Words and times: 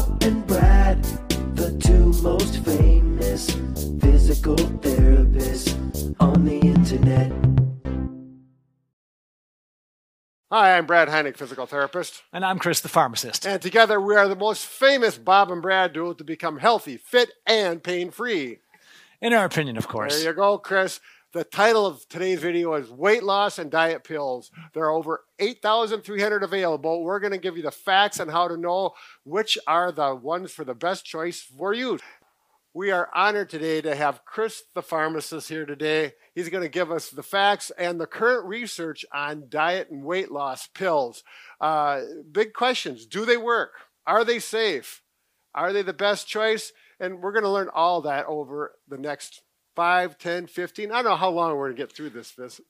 Bob 0.00 0.22
and 0.22 0.46
Brad, 0.46 1.04
the 1.54 1.76
two 1.78 2.12
most 2.22 2.64
famous 2.64 3.50
physical 4.00 4.56
therapists 4.56 6.16
on 6.18 6.44
the 6.46 6.58
internet. 6.58 7.30
Hi, 10.50 10.78
I'm 10.78 10.86
Brad 10.86 11.08
Heineck, 11.08 11.36
physical 11.36 11.66
therapist. 11.66 12.22
And 12.32 12.46
I'm 12.46 12.58
Chris, 12.58 12.80
the 12.80 12.88
pharmacist. 12.88 13.46
And 13.46 13.60
together 13.60 14.00
we 14.00 14.16
are 14.16 14.26
the 14.26 14.36
most 14.36 14.64
famous 14.64 15.18
Bob 15.18 15.50
and 15.50 15.60
Brad 15.60 15.92
duo 15.92 16.14
to 16.14 16.24
become 16.24 16.58
healthy, 16.58 16.96
fit, 16.96 17.32
and 17.46 17.82
pain 17.82 18.10
free. 18.10 18.60
In 19.20 19.34
our 19.34 19.44
opinion, 19.44 19.76
of 19.76 19.86
course. 19.86 20.16
There 20.16 20.30
you 20.30 20.36
go, 20.36 20.56
Chris. 20.56 21.00
The 21.32 21.44
title 21.44 21.86
of 21.86 22.08
today's 22.08 22.40
video 22.40 22.74
is 22.74 22.90
Weight 22.90 23.22
Loss 23.22 23.60
and 23.60 23.70
Diet 23.70 24.02
Pills. 24.02 24.50
There 24.74 24.82
are 24.82 24.90
over 24.90 25.22
8,300 25.38 26.42
available. 26.42 27.04
We're 27.04 27.20
going 27.20 27.30
to 27.30 27.38
give 27.38 27.56
you 27.56 27.62
the 27.62 27.70
facts 27.70 28.18
on 28.18 28.26
how 28.26 28.48
to 28.48 28.56
know 28.56 28.94
which 29.22 29.56
are 29.64 29.92
the 29.92 30.12
ones 30.12 30.50
for 30.50 30.64
the 30.64 30.74
best 30.74 31.04
choice 31.04 31.40
for 31.40 31.72
you. 31.72 32.00
We 32.74 32.90
are 32.90 33.08
honored 33.14 33.48
today 33.48 33.80
to 33.80 33.94
have 33.94 34.24
Chris, 34.24 34.64
the 34.74 34.82
pharmacist, 34.82 35.48
here 35.48 35.66
today. 35.66 36.14
He's 36.34 36.48
going 36.48 36.64
to 36.64 36.68
give 36.68 36.90
us 36.90 37.10
the 37.10 37.22
facts 37.22 37.70
and 37.78 38.00
the 38.00 38.08
current 38.08 38.44
research 38.46 39.04
on 39.14 39.44
diet 39.48 39.88
and 39.88 40.02
weight 40.02 40.32
loss 40.32 40.66
pills. 40.66 41.22
Uh, 41.60 42.00
big 42.32 42.54
questions 42.54 43.06
Do 43.06 43.24
they 43.24 43.36
work? 43.36 43.70
Are 44.04 44.24
they 44.24 44.40
safe? 44.40 45.00
Are 45.54 45.72
they 45.72 45.82
the 45.82 45.92
best 45.92 46.26
choice? 46.26 46.72
And 46.98 47.20
we're 47.20 47.32
going 47.32 47.44
to 47.44 47.50
learn 47.50 47.70
all 47.72 48.00
that 48.00 48.26
over 48.26 48.72
the 48.88 48.98
next 48.98 49.42
5, 49.76 50.18
10, 50.18 50.46
15. 50.46 50.90
I 50.90 50.94
don't 50.96 51.04
know 51.04 51.16
how 51.16 51.30
long 51.30 51.56
we're 51.56 51.68
going 51.68 51.76
to 51.76 51.82
get 51.82 51.92
through 51.92 52.10
this, 52.10 52.32
Chris. 52.32 52.60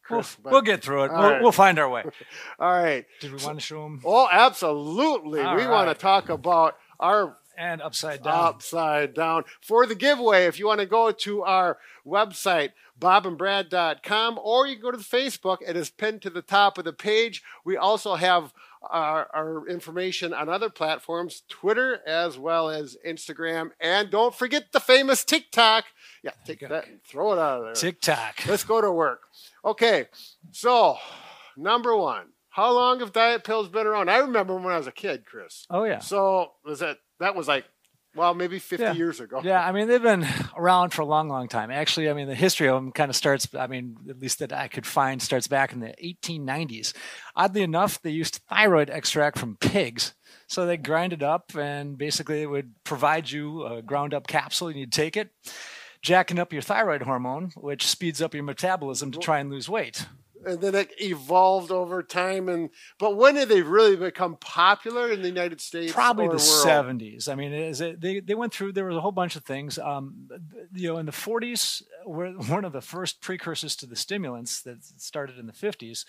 We'll, 0.43 0.53
we'll 0.53 0.63
get 0.63 0.83
through 0.83 1.05
it. 1.05 1.13
We'll, 1.13 1.23
right. 1.23 1.43
we'll, 1.43 1.53
find 1.53 1.79
our 1.79 1.89
way. 1.89 2.05
all 2.59 2.71
right. 2.71 3.07
Did 3.21 3.33
we 3.33 3.43
want 3.45 3.59
to 3.59 3.65
show 3.65 3.83
them? 3.83 4.01
Oh, 4.05 4.29
absolutely. 4.31 5.41
All 5.41 5.57
we 5.57 5.63
right. 5.63 5.71
want 5.71 5.89
to 5.89 5.95
talk 6.01 6.29
about 6.29 6.77
our 6.99 7.37
and 7.57 7.83
upside 7.83 8.23
down. 8.23 8.49
Upside 8.49 9.15
down. 9.15 9.45
For 9.61 9.87
the 9.87 9.95
giveaway, 9.95 10.47
if 10.47 10.59
you 10.59 10.67
want 10.67 10.81
to 10.81 10.87
go 10.87 11.11
to 11.13 11.43
our 11.43 11.79
website, 12.07 12.71
bobandbrad.com, 12.99 14.41
or 14.43 14.67
you 14.67 14.77
can 14.77 14.83
go 14.83 14.91
to 14.91 14.97
the 14.97 15.03
Facebook. 15.03 15.59
It 15.67 15.77
is 15.77 15.91
pinned 15.91 16.23
to 16.23 16.31
the 16.31 16.43
top 16.43 16.79
of 16.79 16.85
the 16.85 16.93
page. 16.93 17.43
We 17.65 17.77
also 17.77 18.15
have 18.15 18.53
our, 18.83 19.29
our, 19.35 19.69
information 19.69 20.33
on 20.33 20.49
other 20.49 20.71
platforms, 20.71 21.43
Twitter 21.49 22.01
as 22.07 22.39
well 22.39 22.71
as 22.71 22.97
Instagram. 23.07 23.71
And 23.81 24.11
don't 24.11 24.35
forget 24.35 24.73
the 24.73 24.81
famous 24.81 25.25
TikTok. 25.25 25.85
Yeah, 26.23 26.33
take 26.45 26.61
that 26.61 26.89
and 26.89 27.03
throw 27.03 27.33
it 27.33 27.39
out 27.39 27.59
of 27.59 27.65
there. 27.65 27.75
TikTok. 27.75 28.47
Let's 28.49 28.65
go 28.65 28.81
to 28.81 28.91
work. 28.91 29.23
Okay, 29.65 30.07
so 30.51 30.97
number 31.57 31.97
one. 31.97 32.27
How 32.51 32.73
long 32.73 32.99
have 32.99 33.13
diet 33.13 33.45
pills 33.45 33.69
been 33.69 33.87
around? 33.87 34.11
I 34.11 34.19
remember 34.19 34.57
when 34.57 34.73
I 34.73 34.77
was 34.77 34.89
a 34.89 34.93
kid, 34.93 35.25
Chris. 35.25 35.67
Oh 35.71 35.85
yeah. 35.85 36.01
So 36.01 36.53
was 36.65 36.81
that 36.81 36.99
that 37.21 37.37
was 37.37 37.47
like 37.47 37.65
well, 38.15 38.35
maybe 38.35 38.59
50 38.59 38.83
yeah. 38.83 38.93
years 38.93 39.21
ago. 39.21 39.41
Yeah, 39.45 39.65
I 39.65 39.71
mean, 39.73 39.87
they've 39.87 40.03
been 40.03 40.27
around 40.57 40.91
for 40.91 41.03
a 41.03 41.07
long, 41.07 41.29
long 41.29 41.49
time. 41.49 41.71
Actually, 41.71 42.11
I 42.11 42.13
mean, 42.13 42.27
the 42.27 42.35
history 42.35 42.69
of 42.69 42.75
them 42.75 42.91
kind 42.91 43.09
of 43.09 43.17
starts, 43.17 43.49
I 43.55 43.67
mean, 43.69 43.97
at 44.09 44.19
least 44.19 44.41
that 44.41 44.53
I 44.53 44.69
could 44.69 44.87
find, 44.87 45.23
starts 45.23 45.47
back 45.47 45.73
in 45.73 45.81
the 45.81 45.95
1890s. 46.03 46.93
Oddly 47.37 47.63
enough, 47.63 48.03
they 48.03 48.11
used 48.11 48.41
thyroid 48.49 48.91
extract 48.91 49.39
from 49.39 49.57
pigs. 49.57 50.15
So 50.49 50.67
they 50.67 50.77
grind 50.77 51.13
it 51.13 51.23
up 51.23 51.55
and 51.57 51.97
basically 51.97 52.43
it 52.43 52.51
would 52.51 52.75
provide 52.83 53.31
you 53.31 53.65
a 53.65 53.83
ground 53.83 54.13
up 54.13 54.27
capsule 54.27 54.69
and 54.69 54.77
you'd 54.77 54.93
take 54.93 55.17
it, 55.17 55.31
jacking 56.03 56.41
up 56.41 56.53
your 56.53 56.63
thyroid 56.63 57.03
hormone, 57.03 57.53
which 57.57 57.87
speeds 57.87 58.21
up 58.21 58.35
your 58.35 58.43
metabolism 58.43 59.13
to 59.13 59.19
try 59.19 59.39
and 59.39 59.51
lose 59.51 59.69
weight 59.69 60.07
and 60.45 60.61
then 60.61 60.75
it 60.75 60.91
evolved 61.01 61.71
over 61.71 62.03
time 62.03 62.49
and 62.49 62.71
but 62.99 63.17
when 63.17 63.35
did 63.35 63.49
they 63.49 63.63
really 63.63 63.97
become 63.97 64.37
popular 64.37 65.11
in 65.11 65.23
the 65.23 65.29
united 65.29 65.61
states 65.61 65.93
probably 65.93 66.27
the 66.27 66.33
world? 66.33 66.41
70s 66.41 67.29
i 67.29 67.35
mean 67.35 67.53
it, 67.53 68.01
they, 68.01 68.21
they 68.21 68.35
went 68.35 68.53
through 68.53 68.73
there 68.73 68.87
was 68.87 68.97
a 68.97 69.01
whole 69.01 69.13
bunch 69.13 69.37
of 69.37 69.45
things 69.45 69.79
um, 69.79 70.29
you 70.75 70.89
know 70.89 70.99
in 70.99 71.07
the 71.07 71.13
40s 71.13 71.83
were 72.07 72.31
one 72.49 72.65
of 72.65 72.73
the 72.73 72.81
first 72.81 73.21
precursors 73.21 73.77
to 73.77 73.87
the 73.87 73.97
stimulants 73.97 74.63
that 74.63 74.85
started 74.85 75.39
in 75.39 75.47
the 75.47 75.53
50s 75.53 76.05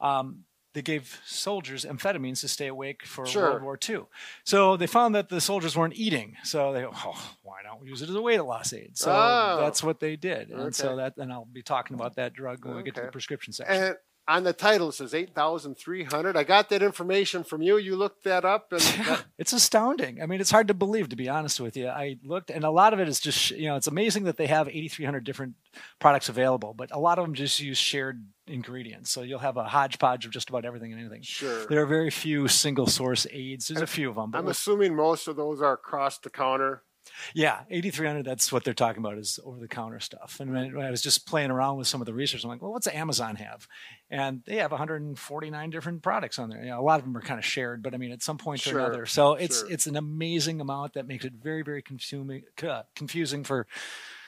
um, 0.00 0.44
they 0.72 0.82
gave 0.82 1.20
soldiers 1.24 1.84
amphetamines 1.84 2.40
to 2.40 2.48
stay 2.48 2.68
awake 2.68 3.04
for 3.04 3.26
sure. 3.26 3.50
World 3.50 3.62
War 3.62 3.78
II. 3.88 4.02
So 4.44 4.76
they 4.76 4.86
found 4.86 5.14
that 5.14 5.28
the 5.28 5.40
soldiers 5.40 5.76
weren't 5.76 5.96
eating. 5.96 6.36
So 6.44 6.72
they, 6.72 6.84
oh, 6.84 7.34
why 7.42 7.58
don't 7.64 7.80
we 7.80 7.88
use 7.88 8.02
it 8.02 8.08
as 8.08 8.14
a 8.14 8.22
weight 8.22 8.38
loss 8.40 8.72
aid? 8.72 8.96
So 8.96 9.10
oh. 9.10 9.58
that's 9.60 9.82
what 9.82 9.98
they 9.98 10.16
did. 10.16 10.50
And 10.50 10.60
okay. 10.60 10.70
so 10.70 10.96
that, 10.96 11.14
and 11.16 11.32
I'll 11.32 11.44
be 11.44 11.62
talking 11.62 11.94
about 11.94 12.16
that 12.16 12.34
drug 12.34 12.64
when 12.64 12.74
okay. 12.74 12.78
we 12.78 12.84
get 12.84 12.94
to 12.96 13.02
the 13.02 13.08
prescription 13.08 13.52
section. 13.52 13.82
And 13.82 13.96
on 14.30 14.44
the 14.44 14.52
title 14.52 14.88
it 14.90 14.92
says 14.92 15.12
8300 15.12 16.36
i 16.36 16.44
got 16.44 16.68
that 16.68 16.82
information 16.82 17.44
from 17.44 17.62
you. 17.62 17.76
You 17.76 17.96
looked 17.96 18.24
that 18.24 18.44
up 18.44 18.72
and 18.72 18.80
that... 19.06 19.24
it's 19.38 19.52
astounding. 19.52 20.22
I 20.22 20.26
mean 20.26 20.40
it's 20.40 20.50
hard 20.50 20.68
to 20.68 20.74
believe 20.74 21.08
to 21.10 21.16
be 21.16 21.28
honest 21.28 21.60
with 21.60 21.76
you. 21.76 21.88
I 21.88 22.16
looked 22.24 22.50
and 22.50 22.64
a 22.64 22.70
lot 22.70 22.92
of 22.92 23.00
it 23.00 23.08
is 23.08 23.20
just 23.20 23.50
you 23.50 23.68
know 23.68 23.76
it's 23.76 23.86
amazing 23.86 24.24
that 24.24 24.36
they 24.36 24.46
have 24.46 24.68
8300 24.68 25.24
different 25.24 25.54
products 25.98 26.28
available 26.28 26.74
but 26.74 26.90
a 26.92 26.98
lot 26.98 27.18
of 27.18 27.24
them 27.24 27.34
just 27.34 27.60
use 27.60 27.78
shared 27.78 28.24
ingredients. 28.46 29.10
So 29.10 29.22
you'll 29.22 29.38
have 29.38 29.56
a 29.56 29.64
hodgepodge 29.64 30.24
of 30.26 30.32
just 30.32 30.48
about 30.48 30.64
everything 30.64 30.92
and 30.92 31.00
anything. 31.00 31.22
Sure. 31.22 31.66
There 31.66 31.82
are 31.82 31.86
very 31.86 32.10
few 32.10 32.48
single 32.48 32.86
source 32.86 33.26
aids. 33.30 33.68
There's 33.68 33.78
and 33.78 33.84
a 33.84 33.86
few 33.86 34.08
of 34.08 34.16
them 34.16 34.30
i'm 34.34 34.48
assuming 34.48 34.94
most 34.94 35.28
of 35.28 35.36
those 35.36 35.60
are 35.60 35.72
across 35.72 36.18
the 36.18 36.30
counter 36.30 36.82
yeah, 37.34 37.60
8300, 37.70 38.24
that's 38.24 38.52
what 38.52 38.64
they're 38.64 38.74
talking 38.74 39.00
about 39.00 39.18
is 39.18 39.38
over 39.44 39.58
the 39.58 39.68
counter 39.68 40.00
stuff. 40.00 40.38
And 40.40 40.52
when, 40.52 40.76
I 40.84 40.90
was 40.90 41.02
just 41.02 41.26
playing 41.26 41.50
around 41.50 41.76
with 41.76 41.86
some 41.86 42.00
of 42.00 42.06
the 42.06 42.14
research, 42.14 42.44
I'm 42.44 42.50
like, 42.50 42.62
well, 42.62 42.72
what's 42.72 42.86
Amazon 42.86 43.36
have? 43.36 43.66
And 44.10 44.42
they 44.46 44.56
have 44.56 44.70
149 44.70 45.70
different 45.70 46.02
products 46.02 46.38
on 46.38 46.50
there. 46.50 46.62
You 46.62 46.70
know, 46.70 46.80
a 46.80 46.82
lot 46.82 46.98
of 46.98 47.04
them 47.04 47.16
are 47.16 47.22
kind 47.22 47.38
of 47.38 47.44
shared, 47.44 47.82
but 47.82 47.94
I 47.94 47.96
mean, 47.96 48.12
at 48.12 48.22
some 48.22 48.38
point 48.38 48.60
sure, 48.60 48.76
or 48.76 48.86
another. 48.86 49.06
So 49.06 49.34
it's 49.34 49.60
sure. 49.60 49.70
it's 49.70 49.86
an 49.86 49.96
amazing 49.96 50.60
amount 50.60 50.94
that 50.94 51.06
makes 51.06 51.24
it 51.24 51.34
very, 51.34 51.62
very 51.62 51.82
consuming, 51.82 52.44
uh, 52.62 52.82
confusing 52.94 53.44
for 53.44 53.66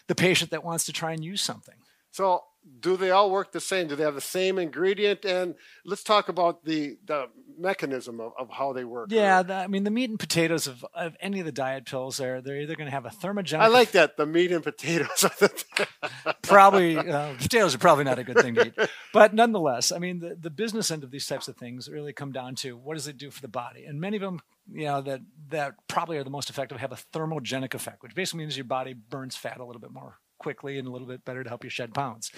the 0.06 0.14
patient 0.14 0.50
that 0.50 0.64
wants 0.64 0.84
to 0.86 0.92
try 0.92 1.12
and 1.12 1.24
use 1.24 1.40
something. 1.40 1.76
So 2.10 2.44
do 2.80 2.96
they 2.96 3.10
all 3.10 3.30
work 3.30 3.52
the 3.52 3.60
same? 3.60 3.88
Do 3.88 3.96
they 3.96 4.04
have 4.04 4.14
the 4.14 4.20
same 4.20 4.58
ingredient? 4.58 5.24
And 5.24 5.54
let's 5.84 6.04
talk 6.04 6.28
about 6.28 6.64
the 6.64 6.96
the 7.04 7.26
mechanism 7.58 8.20
of, 8.20 8.32
of 8.38 8.50
how 8.50 8.72
they 8.72 8.84
work. 8.84 9.10
Yeah, 9.10 9.42
the, 9.42 9.54
I 9.54 9.66
mean 9.66 9.84
the 9.84 9.90
meat 9.90 10.10
and 10.10 10.18
potatoes 10.18 10.66
of, 10.66 10.84
of 10.94 11.16
any 11.20 11.40
of 11.40 11.46
the 11.46 11.52
diet 11.52 11.86
pills 11.86 12.20
are 12.20 12.40
they're 12.40 12.60
either 12.60 12.76
going 12.76 12.86
to 12.86 12.92
have 12.92 13.06
a 13.06 13.10
thermogenic. 13.10 13.60
I 13.60 13.68
like 13.68 13.92
that 13.92 14.16
the 14.16 14.26
meat 14.26 14.52
and 14.52 14.62
potatoes. 14.62 15.24
probably 16.42 16.96
uh, 16.96 17.34
potatoes 17.34 17.74
are 17.74 17.78
probably 17.78 18.04
not 18.04 18.18
a 18.18 18.24
good 18.24 18.38
thing 18.38 18.54
to 18.54 18.66
eat, 18.68 18.74
but 19.12 19.34
nonetheless, 19.34 19.90
I 19.90 19.98
mean 19.98 20.20
the 20.20 20.36
the 20.36 20.50
business 20.50 20.90
end 20.90 21.02
of 21.02 21.10
these 21.10 21.26
types 21.26 21.48
of 21.48 21.56
things 21.56 21.88
really 21.88 22.12
come 22.12 22.32
down 22.32 22.54
to 22.56 22.76
what 22.76 22.94
does 22.94 23.08
it 23.08 23.16
do 23.16 23.30
for 23.30 23.40
the 23.40 23.48
body, 23.48 23.84
and 23.84 24.00
many 24.00 24.16
of 24.16 24.22
them 24.22 24.40
you 24.72 24.84
know 24.84 25.00
that 25.02 25.20
that 25.50 25.74
probably 25.88 26.16
are 26.16 26.24
the 26.24 26.30
most 26.30 26.48
effective 26.48 26.78
have 26.78 26.92
a 26.92 26.98
thermogenic 27.12 27.74
effect, 27.74 28.02
which 28.02 28.14
basically 28.14 28.38
means 28.38 28.56
your 28.56 28.64
body 28.64 28.92
burns 28.92 29.36
fat 29.36 29.58
a 29.58 29.64
little 29.64 29.80
bit 29.80 29.90
more 29.90 30.18
quickly 30.42 30.78
and 30.78 30.88
a 30.88 30.90
little 30.90 31.06
bit 31.06 31.24
better 31.24 31.42
to 31.42 31.48
help 31.48 31.64
you 31.64 31.70
shed 31.70 31.94
pounds. 31.94 32.30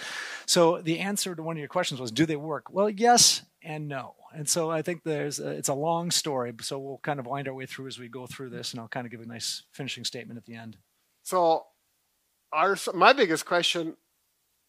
So 0.45 0.81
the 0.81 0.99
answer 0.99 1.35
to 1.35 1.43
one 1.43 1.55
of 1.55 1.59
your 1.59 1.67
questions 1.67 1.99
was, 1.99 2.11
do 2.11 2.25
they 2.25 2.35
work? 2.35 2.65
Well, 2.71 2.89
yes 2.89 3.41
and 3.63 3.87
no. 3.87 4.15
And 4.33 4.47
so 4.47 4.69
I 4.69 4.81
think 4.81 5.03
there's 5.03 5.39
a, 5.39 5.49
it's 5.49 5.69
a 5.69 5.73
long 5.73 6.11
story. 6.11 6.53
So 6.61 6.77
we'll 6.77 6.99
kind 6.99 7.19
of 7.19 7.25
wind 7.25 7.47
our 7.47 7.53
way 7.53 7.65
through 7.65 7.87
as 7.87 7.97
we 7.97 8.07
go 8.07 8.27
through 8.27 8.51
this, 8.51 8.71
and 8.71 8.79
I'll 8.79 8.87
kind 8.87 9.05
of 9.05 9.11
give 9.11 9.21
a 9.21 9.25
nice 9.25 9.63
finishing 9.73 10.03
statement 10.03 10.37
at 10.37 10.45
the 10.45 10.55
end. 10.55 10.77
So, 11.23 11.65
our 12.53 12.77
my 12.93 13.11
biggest 13.13 13.45
question 13.45 13.97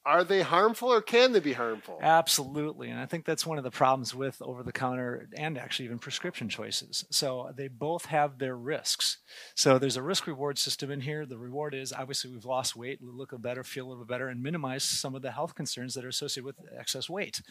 are 0.07 0.23
they 0.23 0.41
harmful 0.41 0.93
or 0.93 1.03
can 1.03 1.33
they 1.33 1.41
be 1.41 1.53
harmful? 1.53 1.99
Absolutely. 2.01 2.89
And 2.91 3.01
I 3.01 3.07
think 3.07 3.25
that's 3.25 3.45
one 3.45 3.59
of 3.59 3.65
the 3.65 3.73
problems 3.73 4.15
with 4.15 4.41
over 4.41 4.63
the 4.63 4.73
counter 4.73 5.29
and 5.37 5.59
actually 5.59 5.87
even 5.87 5.99
prescription 5.99 6.49
choices. 6.49 7.05
So 7.11 7.53
they 7.57 7.67
both 7.67 8.07
have 8.07 8.39
their 8.39 8.57
risks. 8.57 9.19
So 9.57 9.79
there's 9.79 9.97
a 9.97 10.03
risk 10.03 10.29
reward 10.29 10.59
system 10.59 10.93
in 10.93 11.01
here. 11.01 11.27
The 11.27 11.37
reward 11.37 11.75
is 11.75 11.93
obviously 11.93 12.31
we've 12.31 12.45
lost 12.45 12.77
weight, 12.77 13.03
look 13.03 13.33
a 13.33 13.35
little 13.35 13.43
better, 13.43 13.65
feel 13.65 13.89
a 13.89 13.91
little 13.91 14.05
better, 14.05 14.29
and 14.29 14.43
minimize 14.43 14.85
some 14.85 15.17
of 15.17 15.23
the 15.23 15.33
health 15.33 15.57
concerns 15.57 15.95
that 15.95 16.05
are 16.05 16.09
associated 16.09 16.45
with 16.45 16.57
excess 16.79 17.11
weight. 17.11 17.43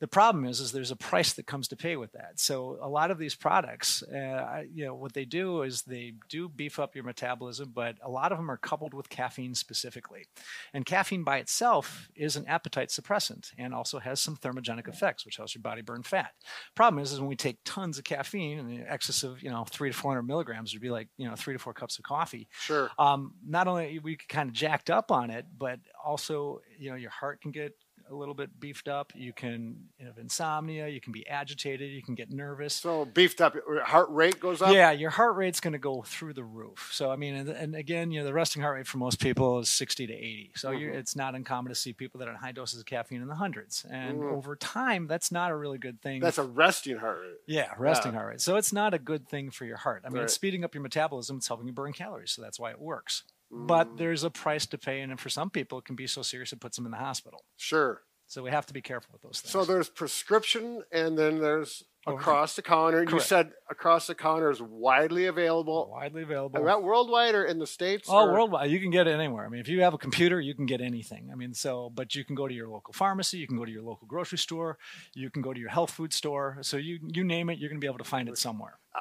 The 0.00 0.08
problem 0.08 0.46
is, 0.46 0.60
is 0.60 0.72
there's 0.72 0.90
a 0.90 0.96
price 0.96 1.34
that 1.34 1.46
comes 1.46 1.68
to 1.68 1.76
pay 1.76 1.96
with 1.96 2.12
that. 2.12 2.40
So 2.40 2.78
a 2.80 2.88
lot 2.88 3.10
of 3.10 3.18
these 3.18 3.34
products, 3.34 4.02
uh, 4.02 4.62
you 4.72 4.86
know, 4.86 4.94
what 4.94 5.12
they 5.12 5.26
do 5.26 5.62
is 5.62 5.82
they 5.82 6.14
do 6.28 6.48
beef 6.48 6.78
up 6.78 6.94
your 6.94 7.04
metabolism, 7.04 7.72
but 7.74 7.96
a 8.02 8.10
lot 8.10 8.32
of 8.32 8.38
them 8.38 8.50
are 8.50 8.56
coupled 8.56 8.94
with 8.94 9.10
caffeine 9.10 9.54
specifically. 9.54 10.24
And 10.72 10.86
caffeine 10.86 11.22
by 11.22 11.38
itself 11.38 12.08
is 12.16 12.36
an 12.36 12.46
appetite 12.46 12.88
suppressant 12.88 13.52
and 13.58 13.74
also 13.74 13.98
has 13.98 14.20
some 14.20 14.36
thermogenic 14.36 14.88
effects, 14.88 15.26
which 15.26 15.36
helps 15.36 15.54
your 15.54 15.62
body 15.62 15.82
burn 15.82 16.02
fat. 16.02 16.32
Problem 16.74 17.02
is, 17.02 17.12
is 17.12 17.20
when 17.20 17.28
we 17.28 17.36
take 17.36 17.58
tons 17.64 17.98
of 17.98 18.04
caffeine 18.04 18.66
the 18.68 18.90
excess 18.90 19.22
of, 19.22 19.42
you 19.42 19.50
know, 19.50 19.64
three 19.68 19.90
to 19.90 19.96
400 19.96 20.22
milligrams 20.22 20.72
would 20.72 20.82
be 20.82 20.90
like, 20.90 21.08
you 21.18 21.28
know, 21.28 21.34
three 21.36 21.54
to 21.54 21.58
four 21.58 21.74
cups 21.74 21.98
of 21.98 22.04
coffee. 22.04 22.48
Sure. 22.52 22.90
Um, 22.98 23.34
not 23.46 23.68
only 23.68 23.98
we 23.98 24.16
kind 24.16 24.48
of 24.48 24.54
jacked 24.54 24.90
up 24.90 25.10
on 25.10 25.30
it, 25.30 25.44
but 25.56 25.78
also, 26.02 26.60
you 26.78 26.90
know, 26.90 26.96
your 26.96 27.10
heart 27.10 27.40
can 27.42 27.50
get 27.50 27.74
a 28.10 28.14
little 28.14 28.34
bit 28.34 28.58
beefed 28.58 28.88
up. 28.88 29.12
You 29.14 29.32
can 29.32 29.88
have 30.00 30.18
insomnia. 30.18 30.88
You 30.88 31.00
can 31.00 31.12
be 31.12 31.26
agitated. 31.28 31.90
You 31.90 32.02
can 32.02 32.14
get 32.14 32.30
nervous. 32.30 32.74
So 32.74 33.04
beefed 33.04 33.40
up, 33.40 33.54
your 33.54 33.84
heart 33.84 34.08
rate 34.10 34.40
goes 34.40 34.60
up. 34.60 34.72
Yeah, 34.72 34.90
your 34.90 35.10
heart 35.10 35.36
rate's 35.36 35.60
going 35.60 35.72
to 35.72 35.78
go 35.78 36.02
through 36.02 36.34
the 36.34 36.44
roof. 36.44 36.90
So 36.92 37.10
I 37.10 37.16
mean, 37.16 37.34
and, 37.34 37.48
and 37.48 37.74
again, 37.74 38.10
you 38.10 38.20
know, 38.20 38.26
the 38.26 38.32
resting 38.32 38.62
heart 38.62 38.76
rate 38.76 38.86
for 38.86 38.98
most 38.98 39.20
people 39.20 39.60
is 39.60 39.70
60 39.70 40.08
to 40.08 40.12
80. 40.12 40.52
So 40.56 40.70
you're, 40.70 40.90
mm-hmm. 40.90 40.98
it's 40.98 41.14
not 41.14 41.34
uncommon 41.34 41.70
to 41.70 41.74
see 41.74 41.92
people 41.92 42.18
that 42.18 42.28
are 42.28 42.32
on 42.32 42.36
high 42.36 42.52
doses 42.52 42.80
of 42.80 42.86
caffeine 42.86 43.22
in 43.22 43.28
the 43.28 43.34
hundreds. 43.34 43.84
And 43.88 44.20
mm. 44.20 44.32
over 44.32 44.56
time, 44.56 45.06
that's 45.06 45.30
not 45.30 45.50
a 45.50 45.56
really 45.56 45.78
good 45.78 46.02
thing. 46.02 46.20
That's 46.20 46.38
a 46.38 46.44
resting 46.44 46.96
heart 46.96 47.20
rate. 47.20 47.36
yeah, 47.46 47.72
resting 47.78 48.12
heart 48.12 48.28
rate. 48.28 48.40
So 48.40 48.56
it's 48.56 48.72
not 48.72 48.94
a 48.94 48.98
good 48.98 49.28
thing 49.28 49.50
for 49.50 49.64
your 49.64 49.76
heart. 49.76 50.02
I 50.04 50.10
mean, 50.10 50.22
it's 50.22 50.34
speeding 50.34 50.64
up 50.64 50.74
your 50.74 50.82
metabolism. 50.82 51.38
It's 51.38 51.48
helping 51.48 51.66
you 51.66 51.72
burn 51.72 51.92
calories. 51.92 52.32
So 52.32 52.42
that's 52.42 52.58
why 52.58 52.70
it 52.70 52.80
works. 52.80 53.24
But 53.50 53.96
there's 53.96 54.22
a 54.24 54.30
price 54.30 54.66
to 54.66 54.78
pay, 54.78 55.00
and 55.00 55.18
for 55.18 55.28
some 55.28 55.50
people, 55.50 55.78
it 55.78 55.84
can 55.84 55.96
be 55.96 56.06
so 56.06 56.22
serious 56.22 56.52
it 56.52 56.60
puts 56.60 56.76
them 56.76 56.86
in 56.86 56.92
the 56.92 56.98
hospital. 56.98 57.44
Sure. 57.56 58.02
So 58.26 58.44
we 58.44 58.50
have 58.50 58.64
to 58.66 58.72
be 58.72 58.80
careful 58.80 59.10
with 59.12 59.22
those 59.22 59.40
things. 59.40 59.50
So 59.50 59.64
there's 59.64 59.88
prescription, 59.88 60.84
and 60.92 61.18
then 61.18 61.40
there's 61.40 61.82
across 62.06 62.54
the 62.54 62.62
counter. 62.62 63.02
You 63.02 63.18
said 63.18 63.50
across 63.68 64.06
the 64.06 64.14
counter 64.14 64.50
is 64.50 64.62
widely 64.62 65.26
available. 65.26 65.90
widely 65.90 66.22
available. 66.22 66.60
Is 66.60 66.66
that 66.66 66.82
worldwide 66.82 67.34
or 67.34 67.44
in 67.44 67.58
the 67.58 67.66
states? 67.66 68.08
Oh, 68.08 68.26
or- 68.26 68.32
worldwide. 68.32 68.70
You 68.70 68.78
can 68.78 68.90
get 68.90 69.08
it 69.08 69.12
anywhere. 69.12 69.44
I 69.44 69.48
mean, 69.48 69.60
if 69.60 69.68
you 69.68 69.82
have 69.82 69.94
a 69.94 69.98
computer, 69.98 70.40
you 70.40 70.54
can 70.54 70.66
get 70.66 70.80
anything. 70.80 71.30
I 71.32 71.34
mean, 71.34 71.54
so, 71.54 71.90
but 71.92 72.14
you 72.14 72.24
can 72.24 72.36
go 72.36 72.46
to 72.46 72.54
your 72.54 72.68
local 72.68 72.92
pharmacy, 72.92 73.38
you 73.38 73.48
can 73.48 73.56
go 73.56 73.64
to 73.64 73.72
your 73.72 73.82
local 73.82 74.06
grocery 74.06 74.38
store, 74.38 74.78
you 75.12 75.28
can 75.28 75.42
go 75.42 75.52
to 75.52 75.58
your 75.58 75.70
health 75.70 75.90
food 75.90 76.12
store. 76.12 76.58
So 76.60 76.76
you 76.76 77.00
you 77.02 77.24
name 77.24 77.50
it, 77.50 77.58
you're 77.58 77.68
going 77.68 77.80
to 77.80 77.84
be 77.84 77.88
able 77.88 77.98
to 77.98 78.04
find 78.04 78.28
it 78.28 78.38
somewhere. 78.38 78.78
Uh, 78.94 79.00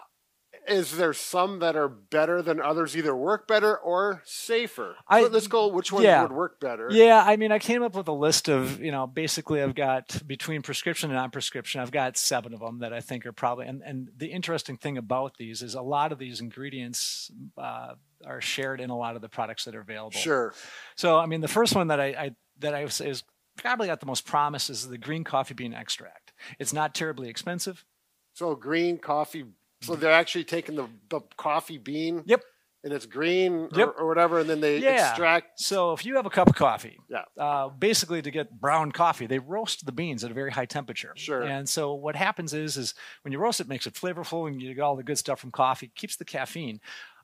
Is 0.70 0.98
there 0.98 1.14
some 1.14 1.60
that 1.60 1.76
are 1.76 1.88
better 1.88 2.42
than 2.42 2.62
others, 2.62 2.96
either 2.96 3.16
work 3.16 3.48
better 3.48 3.76
or 3.78 4.22
safer? 4.26 4.96
I- 5.08 5.24
Let- 5.24 5.32
Let's 5.32 5.48
go. 5.48 5.68
Which 5.68 5.92
one 5.92 6.04
yeah. 6.04 6.22
would 6.22 6.32
work 6.32 6.60
better? 6.60 6.88
Yeah, 6.92 7.24
I 7.26 7.36
mean, 7.38 7.52
I 7.52 7.60
came 7.60 7.84
up 7.84 7.96
with 7.96 8.08
a 8.08 8.14
list 8.14 8.48
of, 8.50 8.80
you 8.80 8.92
know, 8.92 9.08
basically 9.08 9.62
I've 9.62 9.76
got 9.76 10.22
between 10.28 10.62
prescription 10.62 11.10
and 11.10 11.18
non-prescription, 11.18 11.82
I've 11.82 11.92
got 11.92 12.18
seven 12.18 12.54
of 12.54 12.60
them 12.60 12.80
that 12.80 12.94
I 12.94 13.02
think 13.02 13.26
are 13.26 13.32
probably. 13.34 13.66
And 13.68 13.82
and 13.84 14.10
the 14.16 14.28
interesting 14.28 14.78
thing 14.78 14.98
about 14.98 15.38
these 15.38 15.62
is 15.62 15.74
a 15.76 15.82
lot 15.82 16.12
of 16.12 16.20
these 16.20 16.42
ingredients 16.42 17.32
uh, 17.58 17.96
are 18.26 18.42
shared 18.42 18.82
in 18.82 18.90
a 18.90 18.98
lot 18.98 19.16
of 19.16 19.22
the 19.22 19.30
products 19.30 19.66
that 19.66 19.76
are 19.76 19.82
available. 19.82 20.12
Sure. 20.12 20.54
So, 20.96 21.18
I 21.18 21.26
mean, 21.26 21.42
the 21.42 21.48
first 21.48 21.76
one 21.76 21.88
that 21.88 22.00
I, 22.00 22.06
I 22.08 22.36
that 22.60 22.76
I 22.76 22.86
say 22.88 23.10
is 23.10 23.24
probably 23.58 23.88
got 23.88 24.00
the 24.00 24.06
most 24.06 24.26
promise 24.26 24.70
is 24.70 24.88
the 24.88 24.98
green 24.98 25.24
coffee 25.24 25.54
bean 25.54 25.74
extract. 25.74 26.34
It's 26.60 26.74
not 26.74 26.96
terribly 26.96 27.30
expensive. 27.30 27.86
So 28.34 28.56
green 28.56 28.98
coffee. 28.98 29.46
So 29.82 29.96
they're 29.96 30.12
actually 30.12 30.44
taking 30.44 30.76
the, 30.76 30.88
the 31.10 31.22
coffee 31.38 31.78
bean. 31.78 32.24
Yep. 32.26 32.44
And 32.82 32.94
it's 32.94 33.06
green 33.06 33.68
Yep. 33.76 33.88
or, 33.90 33.92
or 33.92 34.08
whatever, 34.08 34.40
and 34.40 34.50
then 34.50 34.62
they 34.62 34.78
Yeah. 34.78 35.10
extract. 35.10 35.60
So, 35.60 35.92
if 35.92 36.06
you 36.06 36.16
have 36.16 36.26
a 36.26 36.30
cup 36.30 36.48
of 36.48 36.56
coffee, 36.56 36.98
Yeah. 37.10 37.24
uh, 37.38 37.68
basically 37.68 38.22
to 38.22 38.32
get 38.32 38.58
brown 38.62 38.94
coffee, 38.94 39.26
they 39.26 39.40
roast 39.40 39.86
the 39.86 39.92
beans 39.92 40.24
at 40.24 40.32
a 40.32 40.34
very 40.34 40.52
high 40.52 40.66
temperature. 40.66 41.12
Sure. 41.18 41.42
And 41.44 41.68
so 41.68 41.94
what 41.94 42.16
happens 42.16 42.54
is, 42.54 42.78
is 42.78 42.94
when 43.24 43.34
you 43.34 43.40
roast 43.40 43.60
it, 43.60 43.64
it 43.64 43.70
makes 43.70 43.86
it 43.86 43.96
flavorful, 43.96 44.48
and 44.48 44.62
you 44.62 44.74
get 44.74 44.82
all 44.82 44.96
the 44.96 45.04
good 45.04 45.18
stuff 45.18 45.42
from 45.42 45.52
coffee, 45.52 45.92
keeps 45.94 46.16
the 46.16 46.24
caffeine. 46.24 46.80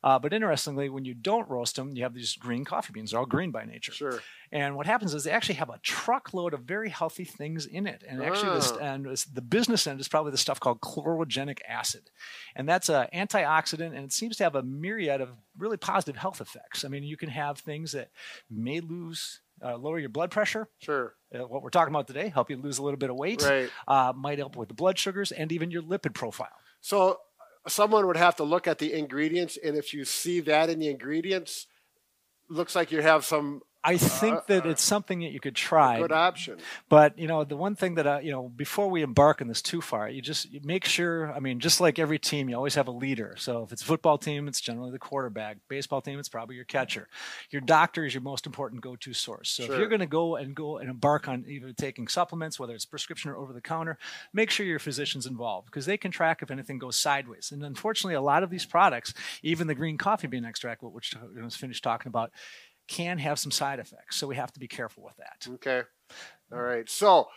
Uh, 0.06 0.20
but 0.20 0.32
interestingly, 0.34 0.88
when 0.88 1.04
you 1.04 1.16
don't 1.16 1.50
roast 1.50 1.76
them, 1.76 1.92
you 1.96 2.04
have 2.04 2.14
these 2.14 2.36
green 2.36 2.64
coffee 2.64 2.94
beans. 2.94 3.10
They're 3.12 3.20
all 3.20 3.26
green 3.26 3.50
by 3.52 3.66
nature. 3.66 3.92
Sure. 3.92 4.20
And 4.52 4.76
what 4.76 4.86
happens 4.86 5.16
is 5.16 5.24
they 5.24 5.32
actually 5.32 5.56
have 5.56 5.72
a 5.72 5.80
truckload 5.80 6.54
of 6.54 6.62
very 6.62 6.90
healthy 6.90 7.26
things 7.26 7.66
in 7.66 7.88
it. 7.88 8.04
And 8.08 8.22
actually, 8.24 8.54
this, 8.54 8.72
Ah. 8.72 8.78
and 8.94 9.06
this, 9.06 9.26
the 9.26 9.42
business 9.42 9.88
end 9.88 10.00
is 10.00 10.08
probably 10.08 10.32
the 10.32 10.38
stuff 10.38 10.60
called 10.60 10.80
chlorogenic 10.80 11.58
acid. 11.68 12.12
And 12.56 12.70
that's 12.70 12.88
an 12.88 13.08
antioxidant, 13.16 13.96
and 13.96 14.06
it 14.06 14.14
seems 14.14 14.38
to 14.38 14.44
have 14.44 14.54
a 14.56 14.62
myriad 14.64 15.22
of 15.22 15.30
really 15.58 15.78
positive 15.78 16.18
health 16.18 16.40
effects. 16.40 16.86
I 16.86 16.88
mean, 16.88 17.04
you 17.04 17.18
can 17.18 17.30
have 17.30 17.58
things 17.58 17.92
that 17.94 18.10
may 18.48 18.82
lose, 18.82 19.42
uh, 19.64 19.76
lower 19.76 19.98
your 19.98 20.10
blood 20.10 20.30
pressure. 20.30 20.70
Sure. 20.84 21.16
Uh, 21.34 21.40
what 21.48 21.64
we're 21.64 21.70
talking 21.72 21.94
about 21.94 22.06
today, 22.08 22.28
help 22.30 22.52
you 22.52 22.58
lose 22.58 22.78
a 22.78 22.84
little 22.84 23.00
bit 23.00 23.10
of 23.10 23.16
weight, 23.16 23.42
Right. 23.42 23.72
uh, 23.88 24.14
might 24.16 24.38
help 24.38 24.56
with 24.56 24.68
the 24.68 24.76
blood 24.76 25.00
sugars 25.00 25.32
and 25.32 25.52
even 25.52 25.72
your 25.72 25.82
lipid 25.82 26.14
profile. 26.14 26.54
So 26.82 27.20
someone 27.68 28.08
would 28.08 28.18
have 28.18 28.36
to 28.38 28.44
look 28.44 28.68
at 28.68 28.80
the 28.80 28.94
ingredients, 28.94 29.58
and 29.64 29.76
if 29.76 29.94
you 29.94 30.06
see 30.06 30.40
that 30.42 30.70
in 30.70 30.80
the 30.80 30.90
ingredients, 30.90 31.68
looks 32.50 32.76
like 32.76 32.92
you 32.92 33.02
have 33.02 33.26
some 33.26 33.62
I 33.86 33.98
think 33.98 34.48
that 34.48 34.66
it's 34.66 34.82
something 34.82 35.20
that 35.20 35.32
you 35.32 35.40
could 35.40 35.56
try. 35.56 35.98
Uh, 35.98 36.02
good 36.02 36.12
option. 36.12 36.58
But 36.90 37.18
you 37.18 37.28
know, 37.28 37.44
the 37.44 37.58
one 37.58 37.76
thing 37.76 37.96
that 37.96 38.08
I, 38.08 38.20
you 38.22 38.32
know, 38.32 38.50
before 38.50 38.90
we 38.90 39.02
embark 39.02 39.42
on 39.42 39.48
this 39.48 39.62
too 39.62 39.82
far, 39.82 40.10
you 40.10 40.22
just 40.22 40.52
you 40.52 40.60
make 40.64 40.86
sure. 40.86 41.32
I 41.32 41.40
mean, 41.40 41.60
just 41.60 41.80
like 41.80 42.00
every 42.00 42.20
team, 42.20 42.50
you 42.50 42.56
always 42.56 42.76
have 42.76 42.88
a 42.88 42.92
leader. 42.92 43.36
So 43.38 43.64
if 43.64 43.72
it's 43.72 43.82
a 43.82 43.86
football 43.86 44.18
team, 44.18 44.48
it's 44.48 44.60
generally 44.60 44.92
the 44.92 45.00
quarterback. 45.00 45.58
Baseball 45.70 46.02
team, 46.02 46.20
it's 46.20 46.30
probably 46.30 46.56
your 46.56 46.66
catcher. 46.66 47.08
Your 47.52 47.62
doctor 47.62 48.06
is 48.06 48.14
your 48.14 48.22
most 48.22 48.46
important 48.46 48.82
go-to 48.82 49.14
source. 49.14 49.50
So 49.50 49.64
if 49.64 49.70
you're 49.70 49.88
going 49.88 50.00
to 50.00 50.06
go 50.06 50.36
and 50.36 50.56
go 50.56 50.78
and 50.78 50.90
embark 50.90 51.28
on 51.28 51.46
either 51.48 51.72
taking 51.74 52.08
supplements, 52.08 52.60
whether 52.60 52.74
it's 52.74 52.86
prescription 52.86 53.32
or 53.32 53.38
over 53.38 53.54
the 53.54 53.62
counter, 53.62 53.98
make 54.34 54.50
sure 54.50 54.66
your 54.66 54.80
physician's 54.80 55.26
involved 55.26 55.68
because 55.68 55.86
they 55.86 55.98
can 55.98 56.12
track 56.12 56.42
if 56.42 56.52
anything 56.52 56.80
goes 56.80 56.96
sideways. 56.96 57.52
And 57.52 57.64
unfortunately, 57.64 58.16
a 58.16 58.22
lot 58.22 58.44
of 58.44 58.50
these 58.50 58.66
products, 58.66 59.14
even 59.44 59.68
the 59.68 59.76
green 59.76 59.98
coffee 59.98 60.28
bean 60.28 60.46
extract, 60.46 60.84
which 60.84 61.16
I 61.16 61.44
was 61.44 61.56
finished 61.56 61.84
talking 61.84 62.10
about, 62.10 62.32
can 62.88 63.18
have 63.18 63.40
some 63.40 63.52
side 63.52 63.80
effects. 63.80 64.18
So 64.18 64.28
we 64.28 64.36
have 64.36 64.52
to 64.54 64.60
be 64.60 64.68
careful 64.68 65.04
with 65.04 65.18
that. 65.18 65.48
Okay. 65.56 65.82
All 66.52 66.62
right. 66.62 66.90
So, 66.90 67.28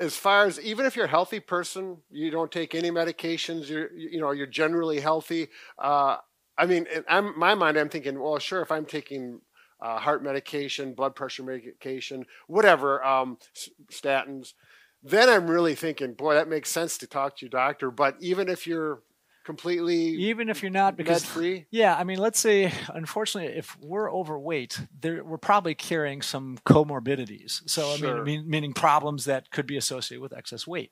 as 0.00 0.16
far 0.16 0.44
as 0.44 0.60
even 0.60 0.86
if 0.86 0.94
you're 0.94 1.06
a 1.06 1.08
healthy 1.08 1.40
person, 1.40 1.98
you 2.10 2.30
don't 2.30 2.52
take 2.52 2.74
any 2.74 2.90
medications. 2.90 3.68
You're 3.68 3.92
you 3.92 4.20
know 4.20 4.30
you're 4.30 4.46
generally 4.46 5.00
healthy. 5.00 5.48
Uh, 5.78 6.18
I 6.56 6.66
mean, 6.66 6.86
in 6.86 7.32
my 7.36 7.54
mind, 7.54 7.76
I'm 7.76 7.88
thinking, 7.88 8.20
well, 8.20 8.38
sure, 8.38 8.62
if 8.62 8.70
I'm 8.70 8.84
taking 8.84 9.40
uh, 9.80 9.98
heart 9.98 10.22
medication, 10.22 10.92
blood 10.92 11.14
pressure 11.14 11.44
medication, 11.44 12.26
whatever, 12.48 13.04
um, 13.04 13.38
statins, 13.92 14.54
then 15.02 15.28
I'm 15.28 15.48
really 15.48 15.76
thinking, 15.76 16.14
boy, 16.14 16.34
that 16.34 16.48
makes 16.48 16.70
sense 16.70 16.98
to 16.98 17.06
talk 17.06 17.36
to 17.36 17.46
your 17.46 17.50
doctor. 17.50 17.90
But 17.90 18.16
even 18.20 18.48
if 18.48 18.66
you're 18.66 19.02
completely 19.52 20.02
even 20.30 20.48
if 20.52 20.62
you're 20.62 20.78
not 20.82 20.92
because 20.96 21.22
med-free, 21.22 21.66
yeah 21.70 21.92
i 22.00 22.04
mean 22.08 22.18
let's 22.26 22.38
say 22.48 22.70
unfortunately 23.00 23.50
if 23.62 23.66
we're 23.80 24.10
overweight 24.20 24.72
there, 25.00 25.24
we're 25.24 25.38
probably 25.50 25.74
carrying 25.74 26.20
some 26.32 26.58
comorbidities. 26.66 27.52
So 27.68 27.80
i 27.94 27.96
mean, 27.98 28.24
mean 28.24 28.40
meaning 28.54 28.72
problems 28.72 29.24
that 29.24 29.50
could 29.50 29.66
be 29.66 29.76
associated 29.76 30.20
with 30.22 30.32
excess 30.32 30.66
weight. 30.66 30.90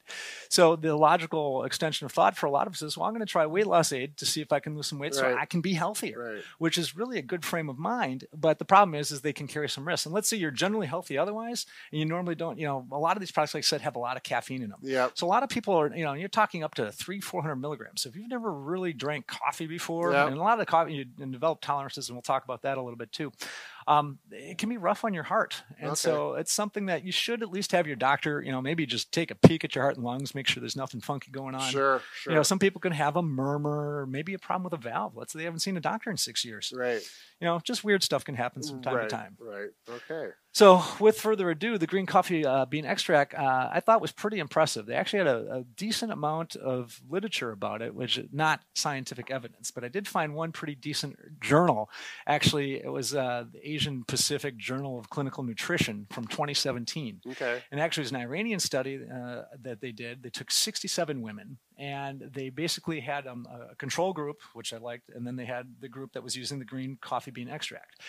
So 0.48 0.76
the 0.76 0.96
logical 0.96 1.64
extension 1.64 2.04
of 2.06 2.12
thought 2.12 2.36
for 2.36 2.46
a 2.46 2.50
lot 2.50 2.66
of 2.66 2.72
us 2.74 2.82
is 2.82 2.96
well 2.96 3.06
i'm 3.06 3.12
going 3.14 3.26
to 3.26 3.32
try 3.36 3.44
weight 3.46 3.66
loss 3.66 3.92
aid 3.92 4.16
to 4.20 4.24
see 4.26 4.40
if 4.40 4.52
i 4.52 4.60
can 4.60 4.74
lose 4.76 4.86
some 4.86 4.98
weight 4.98 5.14
so 5.14 5.36
i 5.38 5.44
can 5.46 5.60
be 5.60 5.74
healthier 5.74 6.18
Right. 6.34 6.42
which 6.58 6.78
is 6.78 6.96
really 6.96 7.18
a 7.18 7.22
good 7.32 7.44
frame 7.44 7.68
of 7.68 7.78
mind. 7.78 8.24
But 8.46 8.58
the 8.58 8.64
problem 8.64 8.94
is 8.94 9.10
is 9.10 9.20
they 9.20 9.32
can 9.32 9.46
carry 9.46 9.68
some 9.68 9.86
risks 9.86 10.06
and 10.06 10.14
let's 10.14 10.28
say 10.28 10.36
you're 10.36 10.50
generally 10.64 10.86
healthy 10.86 11.18
otherwise 11.18 11.66
and 11.90 11.98
you 12.00 12.06
normally 12.06 12.34
don't 12.34 12.58
you 12.58 12.66
know 12.66 12.86
a 12.90 12.98
lot 13.06 13.16
of 13.16 13.20
these 13.20 13.30
products 13.32 13.54
like 13.54 13.64
i 13.66 13.68
said 13.72 13.80
have 13.82 13.96
a 13.96 14.04
lot 14.08 14.16
of 14.16 14.22
caffeine 14.22 14.62
in 14.62 14.70
them. 14.70 14.80
Yep. 14.82 15.12
so 15.18 15.26
a 15.26 15.30
lot 15.36 15.42
of 15.42 15.48
people 15.48 15.74
are, 15.74 15.94
you 15.94 16.04
know, 16.04 16.12
you're 16.14 16.28
talking 16.40 16.62
up 16.64 16.74
to 16.76 16.90
three, 16.92 17.20
four 17.20 17.42
hundred 17.42 17.56
milligrams. 17.56 18.02
So 18.02 18.08
if 18.08 18.16
you've 18.16 18.28
never 18.36 18.45
really 18.52 18.92
drank 18.92 19.26
coffee 19.26 19.66
before, 19.66 20.12
Yep. 20.12 20.28
and 20.28 20.36
a 20.36 20.40
lot 20.40 20.52
of 20.54 20.58
the 20.58 20.66
coffee 20.66 20.94
you 20.94 21.04
develop 21.04 21.60
tolerances, 21.60 22.08
and 22.08 22.16
we'll 22.16 22.22
talk 22.22 22.44
about 22.44 22.62
that 22.62 22.78
a 22.78 22.82
little 22.82 22.96
bit 22.96 23.12
too. 23.12 23.32
Um, 23.88 24.18
it 24.32 24.58
can 24.58 24.68
be 24.68 24.78
rough 24.78 25.04
on 25.04 25.14
your 25.14 25.22
heart, 25.22 25.62
and 25.78 25.90
Okay. 25.90 25.94
so 25.96 26.34
it's 26.34 26.52
something 26.52 26.86
that 26.86 27.04
you 27.04 27.12
should 27.12 27.42
at 27.42 27.50
least 27.50 27.70
have 27.72 27.86
your 27.86 27.94
doctor, 27.94 28.42
you 28.42 28.50
know, 28.50 28.60
maybe 28.60 28.84
just 28.84 29.12
take 29.12 29.30
a 29.30 29.34
peek 29.36 29.64
at 29.64 29.74
your 29.76 29.84
heart 29.84 29.94
and 29.96 30.04
lungs, 30.04 30.34
make 30.34 30.48
sure 30.48 30.60
there's 30.60 30.74
nothing 30.76 31.00
funky 31.00 31.30
going 31.30 31.54
on. 31.54 31.70
Sure. 31.70 32.02
Sure. 32.14 32.32
You 32.32 32.36
know, 32.36 32.42
some 32.42 32.58
people 32.58 32.80
can 32.80 32.92
have 32.92 33.16
a 33.16 33.22
murmur, 33.22 34.00
or 34.00 34.06
maybe 34.06 34.34
a 34.34 34.38
problem 34.38 34.64
with 34.64 34.72
a 34.72 34.76
valve. 34.82 35.16
Let's 35.16 35.32
say 35.32 35.38
they 35.38 35.44
haven't 35.44 35.60
seen 35.60 35.76
a 35.76 35.80
doctor 35.80 36.10
in 36.10 36.16
six 36.16 36.44
years. 36.44 36.72
right. 36.76 37.02
You 37.40 37.44
know, 37.46 37.60
just 37.62 37.84
weird 37.84 38.02
stuff 38.02 38.24
can 38.24 38.34
happen 38.34 38.62
from 38.62 38.80
time 38.82 38.94
right. 38.94 39.08
to 39.10 39.14
time. 39.14 39.36
Right. 39.38 39.68
Okay. 39.88 40.30
So, 40.56 40.82
with 41.00 41.20
further 41.20 41.50
ado, 41.50 41.76
the 41.76 41.86
green 41.86 42.06
coffee 42.06 42.46
uh, 42.46 42.64
bean 42.64 42.86
extract 42.86 43.34
uh, 43.34 43.68
I 43.70 43.80
thought 43.80 44.00
was 44.00 44.10
pretty 44.10 44.38
impressive. 44.38 44.86
They 44.86 44.94
actually 44.94 45.18
had 45.18 45.26
a, 45.26 45.52
a 45.52 45.64
decent 45.76 46.12
amount 46.12 46.56
of 46.56 46.98
literature 47.10 47.50
about 47.50 47.82
it, 47.82 47.94
which 47.94 48.16
is 48.16 48.28
not 48.32 48.62
scientific 48.74 49.30
evidence, 49.30 49.70
but 49.70 49.84
I 49.84 49.88
did 49.88 50.08
find 50.08 50.34
one 50.34 50.52
pretty 50.52 50.74
decent 50.74 51.18
journal. 51.42 51.90
Actually, 52.26 52.76
it 52.76 52.90
was 52.90 53.14
uh, 53.14 53.44
the 53.52 53.70
Asian 53.70 54.02
Pacific 54.04 54.56
Journal 54.56 54.98
of 54.98 55.10
Clinical 55.10 55.44
Nutrition 55.44 56.06
from 56.08 56.26
2017. 56.26 57.20
Okay. 57.32 57.62
And 57.70 57.78
actually, 57.78 58.04
it 58.04 58.06
was 58.06 58.12
an 58.12 58.20
Iranian 58.22 58.58
study 58.58 58.98
uh, 59.14 59.42
that 59.60 59.82
they 59.82 59.92
did. 59.92 60.22
They 60.22 60.30
took 60.30 60.50
67 60.50 61.20
women 61.20 61.58
and 61.78 62.22
they 62.32 62.48
basically 62.48 63.00
had 63.00 63.26
um, 63.26 63.46
a 63.70 63.74
control 63.76 64.12
group, 64.12 64.36
which 64.54 64.72
I 64.72 64.78
liked, 64.78 65.10
and 65.14 65.26
then 65.26 65.36
they 65.36 65.44
had 65.44 65.74
the 65.80 65.88
group 65.88 66.12
that 66.14 66.22
was 66.22 66.34
using 66.36 66.58
the 66.58 66.64
green 66.64 66.96
coffee 67.00 67.30
bean 67.30 67.48
extract. 67.48 68.00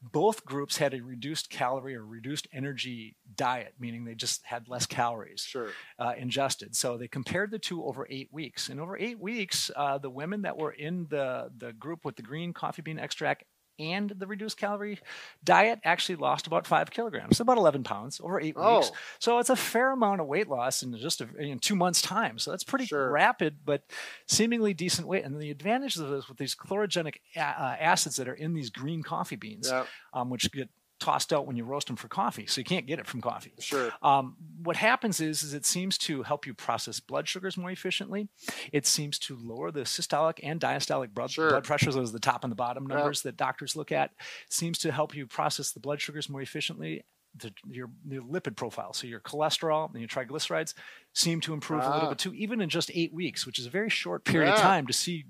Both 0.00 0.44
groups 0.44 0.76
had 0.76 0.94
a 0.94 1.00
reduced 1.00 1.50
calorie 1.50 1.96
or 1.96 2.04
reduced 2.04 2.46
energy 2.52 3.16
diet, 3.34 3.74
meaning 3.80 4.04
they 4.04 4.14
just 4.14 4.44
had 4.44 4.68
less 4.68 4.86
calories 4.98 5.40
Sure. 5.40 5.70
uh, 5.98 6.12
ingested. 6.16 6.76
So 6.76 6.96
they 6.96 7.08
compared 7.08 7.50
the 7.50 7.58
two 7.58 7.84
over 7.84 8.06
eight 8.10 8.28
weeks. 8.32 8.68
And 8.68 8.78
over 8.80 8.96
eight 8.96 9.18
weeks, 9.18 9.70
uh, 9.74 9.98
the 9.98 10.10
women 10.10 10.42
that 10.42 10.56
were 10.56 10.72
in 10.72 11.06
the, 11.10 11.50
the 11.56 11.72
group 11.72 12.04
with 12.04 12.16
the 12.16 12.22
green 12.22 12.52
coffee 12.52 12.82
bean 12.82 12.98
extract 12.98 13.44
and 13.78 14.10
the 14.10 14.26
reduced 14.26 14.56
calorie 14.56 14.98
diet 15.44 15.80
actually 15.84 16.16
lost 16.16 16.46
about 16.46 16.66
five 16.66 16.90
kilograms, 16.90 17.40
about 17.40 17.58
11 17.58 17.82
pounds 17.84 18.20
over 18.22 18.40
eight 18.40 18.56
weeks. 18.56 18.90
Oh. 18.90 18.90
So 19.18 19.38
it's 19.38 19.50
a 19.50 19.56
fair 19.56 19.92
amount 19.92 20.20
of 20.20 20.26
weight 20.26 20.48
loss 20.48 20.82
in 20.82 20.96
just 20.96 21.20
a, 21.20 21.28
in 21.38 21.58
two 21.58 21.76
months' 21.76 22.00
time. 22.02 22.38
So 22.38 22.50
that's 22.50 22.64
pretty 22.64 22.86
Sure. 22.86 23.10
rapid, 23.10 23.58
but 23.64 23.82
seemingly 24.26 24.72
decent 24.74 25.06
weight. 25.08 25.24
And 25.24 25.40
the 25.40 25.50
advantages 25.50 26.00
of 26.00 26.08
this 26.10 26.28
with 26.28 26.38
these 26.38 26.54
chlorogenic 26.54 27.16
a- 27.36 27.40
uh, 27.40 27.76
acids 27.80 28.16
that 28.16 28.28
are 28.28 28.34
in 28.34 28.54
these 28.54 28.70
green 28.70 29.02
coffee 29.02 29.36
beans, 29.36 29.68
Yeah. 29.70 29.84
um, 30.12 30.30
which 30.30 30.50
get 30.52 30.68
tossed 30.98 31.32
out 31.32 31.46
when 31.46 31.56
you 31.56 31.64
roast 31.64 31.86
them 31.88 31.96
for 31.96 32.08
coffee, 32.08 32.46
so 32.46 32.60
you 32.60 32.64
can't 32.64 32.86
get 32.86 32.98
it 32.98 33.06
from 33.06 33.20
coffee. 33.20 33.52
Sure. 33.58 33.92
Um, 34.02 34.36
what 34.62 34.76
happens 34.76 35.20
is, 35.20 35.42
is 35.42 35.52
it 35.54 35.66
seems 35.66 35.98
to 35.98 36.22
help 36.22 36.46
you 36.46 36.54
process 36.54 37.00
blood 37.00 37.28
sugars 37.28 37.56
more 37.56 37.70
efficiently. 37.70 38.28
It 38.72 38.86
seems 38.86 39.18
to 39.20 39.36
lower 39.40 39.70
the 39.70 39.80
systolic 39.82 40.40
and 40.42 40.58
diastolic 40.60 41.12
blood, 41.12 41.30
Sure. 41.30 41.50
blood 41.50 41.64
pressures, 41.64 41.94
those 41.94 42.10
are 42.10 42.12
the 42.14 42.18
top 42.20 42.44
and 42.44 42.50
the 42.50 42.56
bottom 42.56 42.86
numbers 42.86 43.22
that 43.22 43.36
doctors 43.36 43.76
look 43.76 43.92
at. 43.92 44.12
seems 44.48 44.78
to 44.78 44.90
help 44.92 45.14
you 45.14 45.26
process 45.26 45.72
the 45.72 45.80
blood 45.80 46.00
sugars 46.00 46.28
more 46.28 46.40
efficiently. 46.40 47.04
The, 47.38 47.52
your, 47.68 47.90
your 48.08 48.22
lipid 48.22 48.56
profile, 48.56 48.94
so 48.94 49.06
your 49.06 49.20
cholesterol 49.20 49.90
and 49.92 50.00
your 50.00 50.08
triglycerides, 50.08 50.72
seem 51.14 51.42
to 51.42 51.52
improve 51.52 51.84
a 51.84 51.90
little 51.90 52.06
Ah. 52.06 52.10
bit 52.10 52.18
too, 52.18 52.32
even 52.32 52.62
in 52.62 52.70
just 52.70 52.90
eight 52.94 53.12
weeks, 53.12 53.44
which 53.44 53.58
is 53.58 53.66
a 53.66 53.70
very 53.70 53.90
short 53.90 54.24
period 54.24 54.54
of 54.54 54.58
time 54.58 54.86
to 54.86 54.94
see 54.94 55.26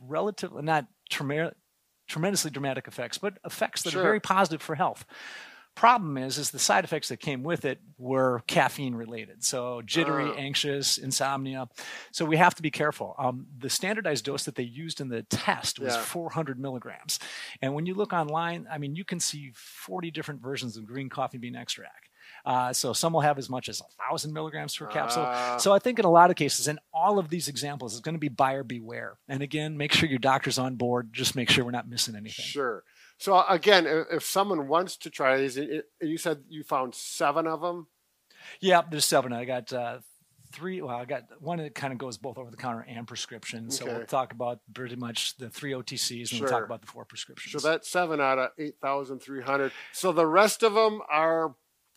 relatively 0.00 0.62
not 0.62 0.86
tremendously 2.10 2.50
dramatic 2.50 2.86
effects, 2.88 3.16
but 3.16 3.38
effects 3.44 3.82
that 3.82 3.92
Sure. 3.92 4.02
are 4.02 4.04
very 4.04 4.20
positive 4.20 4.60
for 4.60 4.74
health. 4.74 5.04
Problem 5.76 6.18
is, 6.18 6.36
is 6.36 6.50
the 6.50 6.58
side 6.58 6.82
effects 6.84 7.08
that 7.08 7.18
came 7.20 7.44
with 7.44 7.64
it 7.64 7.80
were 7.96 8.42
caffeine 8.48 8.94
related. 8.96 9.44
So 9.44 9.80
jittery, 9.82 10.24
Oh. 10.24 10.34
anxious, 10.34 10.98
insomnia. 10.98 11.68
So 12.10 12.24
we 12.24 12.36
have 12.36 12.56
to 12.56 12.62
be 12.62 12.72
careful. 12.72 13.14
Um, 13.16 13.46
the 13.56 13.70
standardized 13.70 14.24
dose 14.24 14.42
that 14.44 14.56
they 14.56 14.64
used 14.64 15.00
in 15.00 15.08
the 15.08 15.22
test 15.22 15.78
was 15.78 15.94
Yeah. 15.94 16.02
400 16.02 16.58
milligrams. 16.58 17.20
And 17.62 17.72
when 17.74 17.86
you 17.86 17.94
look 17.94 18.12
online, 18.12 18.66
I 18.70 18.78
mean, 18.78 18.96
you 18.96 19.04
can 19.04 19.20
see 19.20 19.52
40 19.54 20.10
different 20.10 20.42
versions 20.42 20.76
of 20.76 20.84
green 20.86 21.08
coffee 21.08 21.38
bean 21.38 21.54
extract. 21.54 22.09
Uh, 22.44 22.72
so 22.72 22.92
some 22.92 23.12
will 23.12 23.20
have 23.20 23.38
as 23.38 23.48
much 23.50 23.68
as 23.68 23.80
a 23.80 23.84
thousand 24.08 24.32
milligrams 24.32 24.76
per 24.76 24.86
capsule. 24.86 25.24
Ah. 25.26 25.56
so 25.58 25.72
I 25.72 25.78
think 25.78 25.98
in 25.98 26.04
a 26.04 26.10
lot 26.10 26.30
of 26.30 26.36
cases, 26.36 26.68
in 26.68 26.78
all 26.92 27.18
of 27.18 27.28
these 27.28 27.48
examples, 27.48 27.92
it's 27.94 28.00
going 28.00 28.14
to 28.14 28.20
be 28.20 28.28
buyer 28.28 28.62
beware. 28.62 29.18
And 29.28 29.42
again, 29.42 29.76
make 29.76 29.92
sure 29.92 30.08
your 30.08 30.18
doctor's 30.18 30.58
on 30.58 30.76
board. 30.76 31.12
Just 31.12 31.36
make 31.36 31.50
sure 31.50 31.64
we're 31.64 31.70
not 31.70 31.88
missing 31.88 32.14
anything. 32.16 32.44
Sure. 32.44 32.84
So 33.18 33.44
again, 33.46 33.86
if, 34.10 34.24
someone 34.24 34.66
wants 34.68 34.96
to 34.98 35.10
try 35.10 35.36
these, 35.36 35.58
you 36.00 36.16
said 36.16 36.44
you 36.48 36.64
found 36.64 36.94
seven 36.94 37.46
of 37.46 37.60
them. 37.60 37.88
Yeah, 38.60 38.80
there's 38.90 39.04
seven. 39.04 39.34
I 39.34 39.44
got 39.44 39.70
uh, 39.72 39.98
three. 40.52 40.80
Well, 40.80 40.96
I 40.96 41.04
got 41.04 41.24
one 41.38 41.58
that 41.58 41.74
kind 41.74 41.92
of 41.92 41.98
goes 41.98 42.16
both 42.16 42.38
over 42.38 42.50
the 42.50 42.56
counter 42.56 42.84
and 42.88 43.06
prescription. 43.06 43.70
So 43.70 43.84
Okay. 43.84 43.94
we'll 43.94 44.06
talk 44.06 44.32
about 44.32 44.60
pretty 44.72 44.96
much 44.96 45.36
the 45.36 45.50
three 45.50 45.72
OTCs 45.72 46.32
and 46.32 46.40
we'll 46.40 46.50
talk 46.50 46.64
about 46.64 46.80
the 46.80 46.86
four 46.86 47.04
prescriptions. 47.04 47.62
So 47.62 47.68
that's 47.68 47.90
seven 47.90 48.20
out 48.20 48.38
of 48.38 48.50
eight 48.58 48.76
thousand 48.80 49.20
three 49.20 49.42
hundred. 49.42 49.72
So 49.92 50.12
the 50.12 50.26
rest 50.26 50.62
of 50.62 50.72
them 50.72 51.00
are 51.10 51.54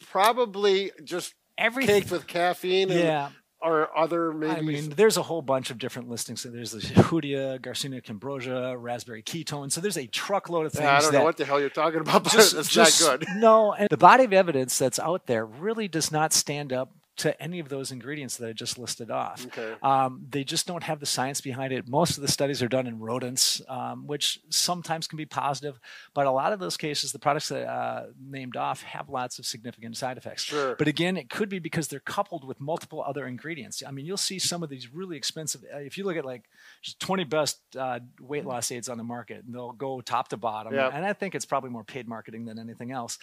probably 0.10 0.92
just 1.04 1.34
everything. 1.58 2.02
caked 2.02 2.12
with 2.12 2.28
caffeine, 2.28 2.92
and, 2.92 3.00
Yeah, 3.00 3.30
or 3.62 3.96
other 3.98 4.34
maybe. 4.34 4.52
I 4.54 4.62
mean, 4.62 4.90
there's 4.92 5.18
a 5.18 5.22
whole 5.24 5.42
bunch 5.42 5.72
of 5.72 5.78
different 5.78 6.10
listings. 6.10 6.42
So 6.42 6.50
there's 6.50 6.72
the 6.72 6.80
Hoodia, 6.80 7.60
Garcinia 7.60 8.04
Cambogia, 8.04 8.76
raspberry 8.78 9.24
ketone. 9.24 9.72
So 9.72 9.82
there's 9.82 9.98
a 9.98 10.08
truckload 10.08 10.66
of 10.66 10.74
things. 10.74 10.86
I 10.86 11.00
don't 11.00 11.14
know 11.14 11.24
what 11.24 11.38
the 11.38 11.46
hell 11.46 11.60
you're 11.60 11.70
talking 11.70 12.00
about, 12.02 12.24
but 12.24 12.34
just, 12.34 12.54
it's 12.58 12.70
just- 12.70 13.02
not 13.02 13.20
good. 13.20 13.28
No, 13.36 13.74
and 13.74 13.88
the 13.90 13.98
body 13.98 14.26
of 14.26 14.34
evidence 14.34 14.78
that's 14.78 15.00
out 15.00 15.28
there 15.28 15.46
really 15.46 15.88
does 15.88 16.12
not 16.12 16.34
stand 16.34 16.74
up 16.74 16.92
to 17.16 17.40
any 17.42 17.60
of 17.60 17.70
those 17.70 17.92
ingredients 17.92 18.38
that 18.38 18.50
I 18.50 18.54
just 18.54 18.80
listed 18.80 19.12
off. 19.12 19.46
Okay. 19.46 19.74
Um, 19.84 20.26
they 20.30 20.44
just 20.44 20.66
don't 20.66 20.84
have 20.84 21.00
the 21.00 21.06
science 21.06 21.42
behind 21.42 21.72
it. 21.72 21.88
Most 21.88 22.18
of 22.18 22.22
the 22.22 22.28
studies 22.28 22.64
are 22.64 22.68
done 22.68 22.88
in 22.88 23.00
rodents, 23.00 23.62
um, 23.68 24.08
which 24.08 24.40
sometimes 24.50 25.06
can 25.08 25.18
be 25.18 25.26
positive, 25.26 25.80
but 26.16 26.26
a 26.26 26.32
lot 26.32 26.54
of 26.54 26.60
those 26.60 26.76
cases, 26.76 27.12
the 27.12 27.20
products 27.20 27.50
that 27.50 27.68
uh, 27.68 28.06
named 28.20 28.58
off 28.58 28.82
have 28.84 29.10
lots 29.10 29.38
of 29.38 29.46
significant 29.46 29.96
side 29.96 30.18
effects. 30.18 30.44
Sure. 30.44 30.76
But 30.76 30.88
again, 30.88 31.16
it 31.18 31.30
could 31.30 31.50
be 31.50 31.60
because 31.60 31.88
they're 31.88 32.00
coupled 32.00 32.44
with 32.46 32.60
multiple 32.60 33.04
other 33.06 33.28
ingredients. 33.28 33.84
I 33.88 33.92
mean, 33.92 34.06
you'll 34.06 34.18
see 34.18 34.40
some 34.40 34.64
of 34.64 34.70
these 34.70 34.92
really 34.92 35.16
expensive. 35.16 35.64
uh, 35.74 35.78
If 35.78 35.98
you 35.98 36.06
look 36.06 36.18
at 36.18 36.26
like 36.26 36.46
just 36.82 37.00
20 37.00 37.26
best 37.26 37.60
uh, 37.78 38.00
weight 38.20 38.46
loss 38.46 38.72
aids 38.72 38.90
on 38.90 38.98
the 38.98 39.04
market, 39.04 39.44
and 39.46 39.54
they'll 39.54 39.72
go 39.72 40.02
top 40.02 40.30
to 40.30 40.38
bottom. 40.38 40.74
Yep. 40.74 40.92
And 40.96 41.06
I 41.06 41.14
think 41.14 41.36
it's 41.36 41.46
probably 41.46 41.70
more 41.70 41.84
paid 41.84 42.08
marketing 42.08 42.46
than 42.46 42.58
anything 42.58 42.92
else. 42.92 43.20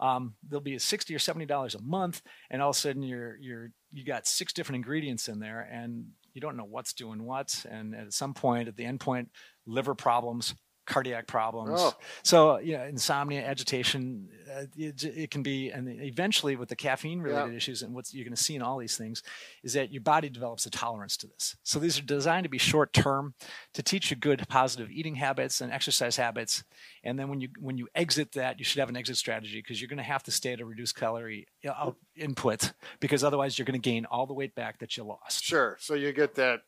Um, 0.00 0.34
they'll 0.48 0.60
be 0.60 0.78
60 0.78 1.14
or 1.14 1.18
70 1.18 1.46
dollars 1.46 1.74
a 1.74 1.82
month, 1.82 2.22
and 2.50 2.60
all 2.62 2.70
of 2.70 2.76
a 2.76 2.78
sudden 2.78 3.02
you're 3.02 3.36
you're 3.40 3.70
you 3.92 4.04
got 4.04 4.26
six 4.26 4.52
different 4.52 4.76
ingredients 4.76 5.28
in 5.28 5.38
there, 5.38 5.68
and 5.70 6.06
you 6.32 6.40
don't 6.40 6.56
know 6.56 6.64
what's 6.64 6.92
doing 6.92 7.24
what. 7.24 7.64
And 7.70 7.94
at 7.94 8.12
some 8.12 8.34
point, 8.34 8.68
at 8.68 8.76
the 8.76 8.84
end 8.84 9.00
point, 9.00 9.28
liver 9.66 9.94
problems, 9.94 10.54
cardiac 10.86 11.26
problems. 11.26 11.80
Oh. 11.80 11.94
So, 12.22 12.58
you 12.58 12.76
know, 12.76 12.84
insomnia, 12.84 13.42
agitation, 13.42 14.28
uh, 14.54 14.64
it, 14.76 15.04
it 15.04 15.30
can 15.30 15.42
be, 15.42 15.70
and 15.70 15.88
eventually 16.02 16.56
with 16.56 16.68
the 16.68 16.76
caffeine 16.76 17.20
related 17.20 17.52
Yeah. 17.52 17.56
issues, 17.56 17.82
and 17.82 17.94
what 17.94 18.12
you're 18.12 18.24
going 18.24 18.34
to 18.36 18.42
see 18.42 18.56
in 18.56 18.62
all 18.62 18.78
these 18.78 18.96
things 18.96 19.22
is 19.62 19.74
that 19.74 19.92
your 19.92 20.02
body 20.02 20.28
develops 20.28 20.66
a 20.66 20.70
tolerance 20.70 21.16
to 21.18 21.26
this. 21.26 21.56
So 21.62 21.78
these 21.78 21.98
are 21.98 22.02
designed 22.02 22.44
to 22.44 22.50
be 22.50 22.58
short 22.58 22.92
term 22.92 23.34
to 23.74 23.82
teach 23.82 24.10
you 24.10 24.16
good 24.16 24.46
positive 24.48 24.90
eating 24.90 25.14
habits 25.16 25.60
and 25.60 25.72
exercise 25.72 26.16
habits. 26.16 26.64
And 27.04 27.18
then 27.18 27.28
when 27.28 27.40
you 27.40 27.48
when 27.58 27.78
you 27.78 27.88
exit 27.94 28.32
that, 28.32 28.58
you 28.58 28.64
should 28.64 28.80
have 28.80 28.88
an 28.88 28.96
exit 28.96 29.16
strategy 29.16 29.58
because 29.58 29.80
you're 29.80 29.88
going 29.88 29.98
to 29.98 30.02
have 30.02 30.22
to 30.24 30.30
stay 30.30 30.52
at 30.52 30.60
a 30.60 30.64
reduced 30.64 30.96
calorie 30.96 31.46
uh, 31.64 31.70
out- 31.70 31.96
input 32.16 32.72
because 33.00 33.24
otherwise 33.24 33.58
you're 33.58 33.66
going 33.66 33.80
to 33.80 33.90
gain 33.90 34.04
all 34.06 34.26
the 34.26 34.34
weight 34.34 34.54
back 34.54 34.78
that 34.80 34.96
you 34.96 35.04
lost. 35.04 35.44
Sure. 35.44 35.76
So 35.80 35.94
you 35.94 36.12
get 36.12 36.34
that. 36.34 36.60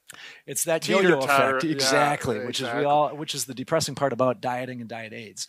It's 0.46 0.64
that 0.64 0.88
yo-yo 0.88 1.18
effect, 1.18 1.64
yeah, 1.64 1.72
exactly, 1.72 2.38
which 2.46 2.60
is 2.60 2.66
exactly. 2.68 2.80
we 2.80 2.86
all, 2.86 3.14
which 3.16 3.34
is 3.34 3.44
the 3.46 3.54
depressing 3.54 3.94
part 3.94 4.12
about 4.12 4.40
dieting 4.40 4.80
and 4.80 4.88
diet 4.88 5.12
aids. 5.12 5.48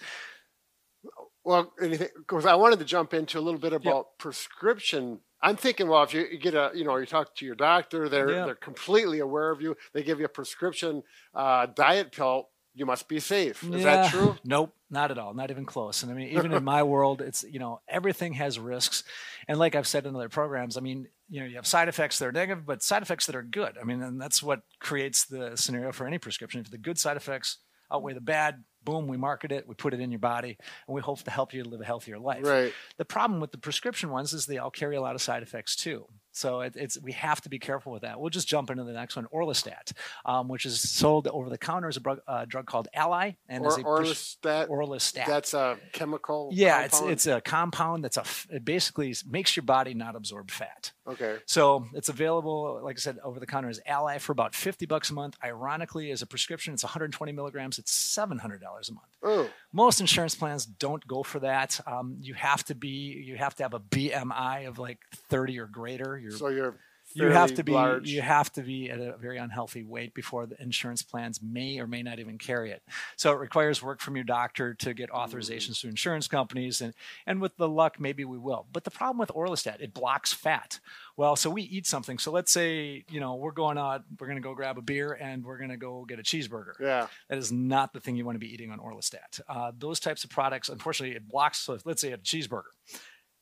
Well, 1.46 1.74
anything 1.82 2.08
because 2.18 2.46
I 2.46 2.56
wanted 2.56 2.80
to 2.80 2.86
jump 2.86 3.14
into 3.14 3.38
a 3.40 3.42
little 3.42 3.60
bit 3.60 3.74
about 3.74 4.18
prescription. 4.18 5.20
I'm 5.42 5.58
thinking, 5.58 5.90
well, 5.90 6.04
if 6.04 6.14
you, 6.14 6.38
get 6.38 6.54
a, 6.54 6.72
you 6.74 6.86
know, 6.86 6.96
you 6.96 7.06
talk 7.06 7.36
to 7.36 7.46
your 7.46 7.56
doctor, 7.56 8.08
they're 8.08 8.32
Yeah. 8.32 8.46
they're 8.46 8.56
completely 8.56 9.20
aware 9.20 9.52
of 9.52 9.62
you. 9.62 9.76
They 9.94 10.02
give 10.04 10.20
you 10.20 10.26
a 10.26 10.30
prescription 10.30 11.04
uh, 11.36 11.66
diet 11.66 12.14
pill. 12.14 12.50
You 12.76 12.86
must 12.88 13.08
be 13.08 13.20
safe. 13.20 13.62
Is 13.64 13.84
that 13.84 14.10
true? 14.10 14.36
Nope, 14.46 14.74
not 14.90 15.12
at 15.12 15.20
all. 15.20 15.34
Not 15.36 15.52
even 15.52 15.64
close. 15.66 16.02
And 16.02 16.12
I 16.12 16.16
mean, 16.16 16.30
even 16.30 16.54
in 16.54 16.64
my 16.64 16.82
world, 16.82 17.22
it's 17.22 17.44
you 17.44 17.60
know 17.60 17.82
everything 17.88 18.34
has 18.34 18.58
risks, 18.58 19.04
and 19.48 19.60
like 19.60 19.76
I've 19.76 19.86
said 19.86 20.08
in 20.08 20.16
other 20.16 20.30
programs, 20.30 20.76
I 20.76 20.80
mean, 20.82 21.08
you 21.30 21.42
know, 21.42 21.46
you 21.46 21.58
have 21.58 21.68
side 21.68 21.88
effects 21.88 22.18
that 22.18 22.26
are 22.26 22.32
negative, 22.32 22.66
but 22.66 22.82
side 22.82 23.04
effects 23.04 23.28
that 23.28 23.36
are 23.36 23.44
good. 23.44 23.78
I 23.80 23.84
mean, 23.84 24.02
and 24.02 24.20
that's 24.20 24.42
what 24.42 24.62
creates 24.80 25.26
the 25.26 25.56
scenario 25.56 25.92
for 25.92 26.08
any 26.08 26.18
prescription. 26.18 26.62
If 26.62 26.72
the 26.72 26.80
good 26.80 26.98
side 26.98 27.16
effects 27.18 27.60
outweigh 27.92 28.14
the 28.14 28.22
bad, 28.22 28.64
boom, 28.86 29.08
we 29.08 29.18
market 29.18 29.52
it, 29.52 29.68
we 29.68 29.76
put 29.76 29.94
it 29.94 30.00
in 30.00 30.12
your 30.12 30.20
body, 30.20 30.58
and 30.88 30.96
we 30.96 31.02
hope 31.02 31.24
to 31.24 31.32
help 31.32 31.54
you 31.54 31.64
live 31.64 31.82
a 31.82 31.86
healthier 31.86 32.20
life. 32.20 32.46
Right. 32.46 32.74
The 32.98 33.06
problem 33.06 33.40
with 33.40 33.52
the 33.52 33.58
prescription 33.58 34.10
ones 34.10 34.34
is 34.34 34.46
they 34.46 34.58
all 34.58 34.72
carry 34.72 34.96
a 34.96 35.02
lot 35.02 35.16
of 35.16 35.22
side 35.22 35.44
effects 35.44 35.76
too. 35.76 36.06
So 36.34 36.62
it, 36.62 36.76
it's 36.76 37.00
we 37.02 37.12
have 37.14 37.42
to 37.42 37.50
be 37.50 37.60
careful 37.60 37.92
with 37.94 38.02
that. 38.02 38.20
We'll 38.20 38.30
just 38.30 38.48
jump 38.48 38.70
into 38.70 38.84
the 38.84 38.92
next 38.94 39.16
one, 39.16 39.28
Orlistat, 39.34 39.94
um, 40.26 40.48
which 40.48 40.66
is 40.66 40.82
sold 40.82 41.28
over 41.28 41.50
the 41.50 41.58
counter 41.58 41.88
as 41.88 41.98
a 41.98 42.00
drug, 42.00 42.20
uh, 42.28 42.46
drug 42.46 42.66
called 42.66 42.88
Alli, 42.94 43.38
and 43.48 43.64
Or, 43.64 43.68
is 43.70 43.78
a 43.78 43.84
Orlistat. 43.84 44.68
Orlistat. 44.68 45.26
That's 45.26 45.54
a 45.54 45.78
chemical. 45.92 46.50
yeah, 46.52 46.88
compound? 46.88 47.12
it's 47.12 47.26
it's 47.26 47.38
a 47.38 47.42
compound 47.42 48.04
that's 48.04 48.18
a 48.18 48.24
it 48.56 48.66
basically 48.66 49.16
makes 49.30 49.56
your 49.56 49.64
body 49.64 49.94
not 49.94 50.16
absorb 50.16 50.50
fat. 50.52 50.92
okay. 51.08 51.38
So 51.46 51.86
it's 51.94 52.10
available, 52.10 52.82
like 52.84 52.98
I 52.98 53.00
said, 53.00 53.20
over 53.24 53.40
the 53.40 53.46
counter 53.46 53.70
as 53.70 53.80
Alli 53.86 54.20
for 54.20 54.32
about 54.32 54.56
fifty 54.56 54.86
bucks 54.86 55.10
a 55.10 55.14
month. 55.14 55.38
Ironically, 55.44 56.10
as 56.12 56.22
a 56.22 56.26
prescription, 56.28 56.74
it's 56.74 56.84
120 56.84 57.32
milligrams. 57.32 57.78
It's 57.80 57.92
seven 57.92 58.40
hundred 58.40 58.62
dollars 58.62 58.90
a 58.90 58.94
month 58.94 59.08
Oh, 59.22 59.50
most 59.74 60.00
insurance 60.00 60.36
plans 60.36 60.66
don't 60.66 61.06
go 61.08 61.24
for 61.24 61.40
that. 61.40 61.80
Um, 61.86 62.18
you 62.22 62.36
have 62.36 62.64
to 62.66 62.76
be, 62.76 62.88
you 63.26 63.36
have 63.36 63.56
to 63.56 63.64
have 63.64 63.74
a 63.74 63.80
BMI 63.80 64.68
of 64.68 64.78
like 64.80 65.00
30 65.30 65.60
or 65.60 65.66
greater. 65.66 66.18
You're, 66.18 66.32
so 66.32 66.48
you're. 66.48 66.78
You 67.14 67.28
have 67.28 67.54
to 67.56 67.64
be, 67.64 67.72
large. 67.72 68.10
you 68.10 68.22
have 68.22 68.52
to 68.54 68.62
be 68.62 68.90
at 68.90 69.00
a 69.00 69.18
very 69.18 69.38
unhealthy 69.38 69.84
weight 69.84 70.14
before 70.14 70.46
the 70.46 70.62
insurance 70.62 71.02
plans 71.02 71.42
may 71.42 71.80
or 71.80 71.88
may 71.88 72.04
not 72.04 72.20
even 72.20 72.38
carry 72.38 72.72
it. 72.72 72.84
So 73.16 73.32
it 73.32 73.40
requires 73.40 73.82
work 73.82 74.00
from 74.02 74.16
your 74.16 74.26
doctor 74.26 74.74
to 74.76 74.94
get 74.94 75.10
authorizations 75.10 75.82
to 75.82 75.88
insurance 75.88 76.28
companies, 76.28 76.82
and 76.82 76.94
and 77.26 77.42
with 77.42 77.58
the 77.58 77.70
luck, 77.70 78.00
maybe 78.00 78.26
we 78.26 78.38
will. 78.38 78.66
But 78.72 78.84
the 78.84 78.92
problem 78.92 79.18
with 79.18 79.30
Orlistat, 79.30 79.82
it 79.82 79.94
blocks 79.94 80.34
fat. 80.34 80.80
Well, 81.16 81.36
so 81.36 81.50
we 81.50 81.62
eat 81.64 81.86
something. 81.86 82.18
So 82.18 82.32
let's 82.32 82.52
say 82.52 83.06
you 83.10 83.20
know 83.20 83.36
we're 83.36 83.52
going 83.52 83.78
out, 83.78 84.04
we're 84.20 84.28
going 84.28 84.38
to 84.38 84.44
go 84.44 84.54
grab 84.56 84.78
a 84.78 84.82
beer, 84.82 85.14
and 85.14 85.44
we're 85.44 85.58
going 85.58 85.70
to 85.70 85.78
go 85.78 86.06
get 86.06 86.20
a 86.20 86.24
cheeseburger. 86.24 86.74
Yeah. 86.80 87.08
That 87.30 87.38
is 87.38 87.52
not 87.52 87.94
the 87.94 88.00
thing 88.00 88.16
you 88.16 88.26
want 88.26 88.36
to 88.36 88.40
be 88.40 88.54
eating 88.54 88.72
on 88.72 88.80
Orlistat. 88.80 89.42
Uh, 89.48 89.72
those 89.78 90.00
types 90.00 90.24
of 90.24 90.30
products, 90.30 90.70
unfortunately, 90.70 91.16
it 91.16 91.28
blocks. 91.28 91.60
So 91.60 91.78
let's 91.86 92.02
say 92.02 92.12
a 92.12 92.18
cheeseburger, 92.18 92.74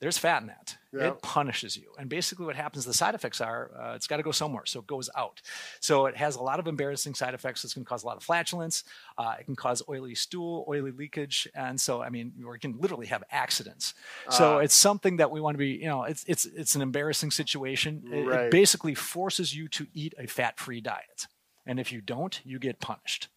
there's 0.01 0.17
fat 0.17 0.41
in 0.41 0.47
that. 0.47 0.77
It 0.93 1.21
punishes 1.21 1.77
you. 1.77 1.93
And 1.97 2.09
basically, 2.09 2.45
what 2.45 2.57
happens, 2.57 2.83
the 2.83 2.93
side 2.93 3.15
effects 3.15 3.39
are 3.39 3.71
uh, 3.81 3.93
it's 3.95 4.07
got 4.07 4.17
to 4.17 4.23
go 4.23 4.31
somewhere. 4.31 4.65
So 4.65 4.79
it 4.81 4.87
goes 4.87 5.09
out. 5.15 5.41
So 5.79 6.07
it 6.07 6.17
has 6.17 6.35
a 6.35 6.41
lot 6.41 6.59
of 6.59 6.67
embarrassing 6.67 7.13
side 7.15 7.33
effects. 7.33 7.63
It's 7.63 7.73
going 7.73 7.85
to 7.85 7.89
cause 7.89 8.03
a 8.03 8.07
lot 8.07 8.17
of 8.17 8.23
flatulence. 8.23 8.83
Uh, 9.17 9.35
it 9.39 9.45
can 9.45 9.55
cause 9.55 9.81
oily 9.87 10.15
stool, 10.15 10.65
oily 10.67 10.91
leakage. 10.91 11.47
And 11.55 11.79
so, 11.79 12.01
I 12.01 12.09
mean, 12.09 12.33
or 12.45 12.55
it 12.55 12.59
can 12.59 12.77
literally 12.77 13.07
have 13.07 13.23
accidents. 13.31 13.93
So 14.31 14.55
Ah. 14.55 14.57
it's 14.59 14.75
something 14.75 15.15
that 15.17 15.31
we 15.31 15.39
want 15.39 15.53
to 15.53 15.59
be, 15.59 15.69
you 15.69 15.85
know, 15.85 16.03
it's, 16.03 16.25
it's, 16.27 16.43
it's 16.45 16.75
an 16.75 16.81
embarrassing 16.81 17.31
situation. 17.31 18.03
It- 18.11 18.25
Right. 18.27 18.39
it 18.45 18.51
basically 18.51 18.95
forces 18.95 19.55
you 19.55 19.69
to 19.69 19.87
eat 19.93 20.13
a 20.17 20.27
fat 20.27 20.59
free 20.59 20.81
diet. 20.81 21.27
And 21.65 21.79
if 21.79 21.91
you 21.93 22.01
don't, 22.01 22.41
you 22.43 22.59
get 22.59 22.79
punished. 22.81 23.29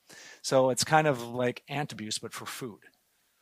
So 0.43 0.71
it's 0.71 0.83
kind 0.83 1.07
of 1.07 1.23
like 1.23 1.63
Antabuse, 1.71 2.21
but 2.21 2.33
for 2.33 2.47
food. 2.47 2.81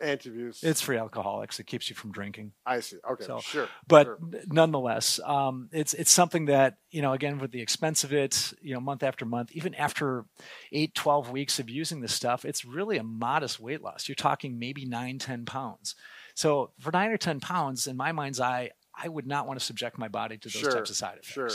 Antabuse. 0.03 0.63
It's 0.65 0.81
for 0.81 0.95
alcoholics. 0.95 1.61
It 1.61 1.67
keeps 1.67 1.89
you 1.89 1.97
from 1.97 2.13
drinking. 2.13 2.53
I 2.67 2.81
see. 2.81 2.97
Okay. 3.09 3.25
So, 3.25 3.41
sure. 3.41 3.69
But 3.87 4.07
sure. 4.07 4.19
nonetheless, 4.47 5.21
um, 5.25 5.69
it's 5.73 5.95
it's 5.95 6.11
something 6.11 6.47
that 6.47 6.79
you 6.91 7.03
know 7.03 7.13
again 7.13 7.39
with 7.39 7.53
the 7.53 7.61
expense 7.61 8.05
of 8.05 8.13
it, 8.13 8.53
you 8.61 8.75
know, 8.75 8.81
month 8.81 9.03
after 9.03 9.25
month, 9.25 9.53
even 9.53 9.75
after 9.75 10.25
eight, 10.73 10.95
12 10.95 11.31
weeks 11.31 11.59
of 11.59 11.71
using 11.71 12.01
this 12.01 12.13
stuff, 12.13 12.45
it's 12.45 12.65
really 12.65 12.99
a 12.99 13.03
modest 13.03 13.61
weight 13.61 13.83
loss. 13.83 14.09
You're 14.09 14.15
talking 14.17 14.59
maybe 14.59 14.85
nine, 14.85 15.19
10 15.19 15.45
pounds. 15.45 15.95
So 16.35 16.73
for 16.81 16.91
nine 16.93 17.11
or 17.11 17.17
10 17.17 17.41
pounds, 17.41 17.87
in 17.87 17.97
my 17.97 18.13
mind's 18.13 18.41
eye, 18.41 18.71
I 18.95 19.09
would 19.09 19.27
not 19.27 19.47
want 19.47 19.59
to 19.59 19.65
subject 19.65 19.99
my 19.99 20.09
body 20.09 20.39
to 20.39 20.49
those 20.49 20.61
Sure, 20.61 20.71
types 20.71 20.91
of 20.91 20.97
side 20.97 21.19
effects. 21.23 21.29
Sure. 21.29 21.51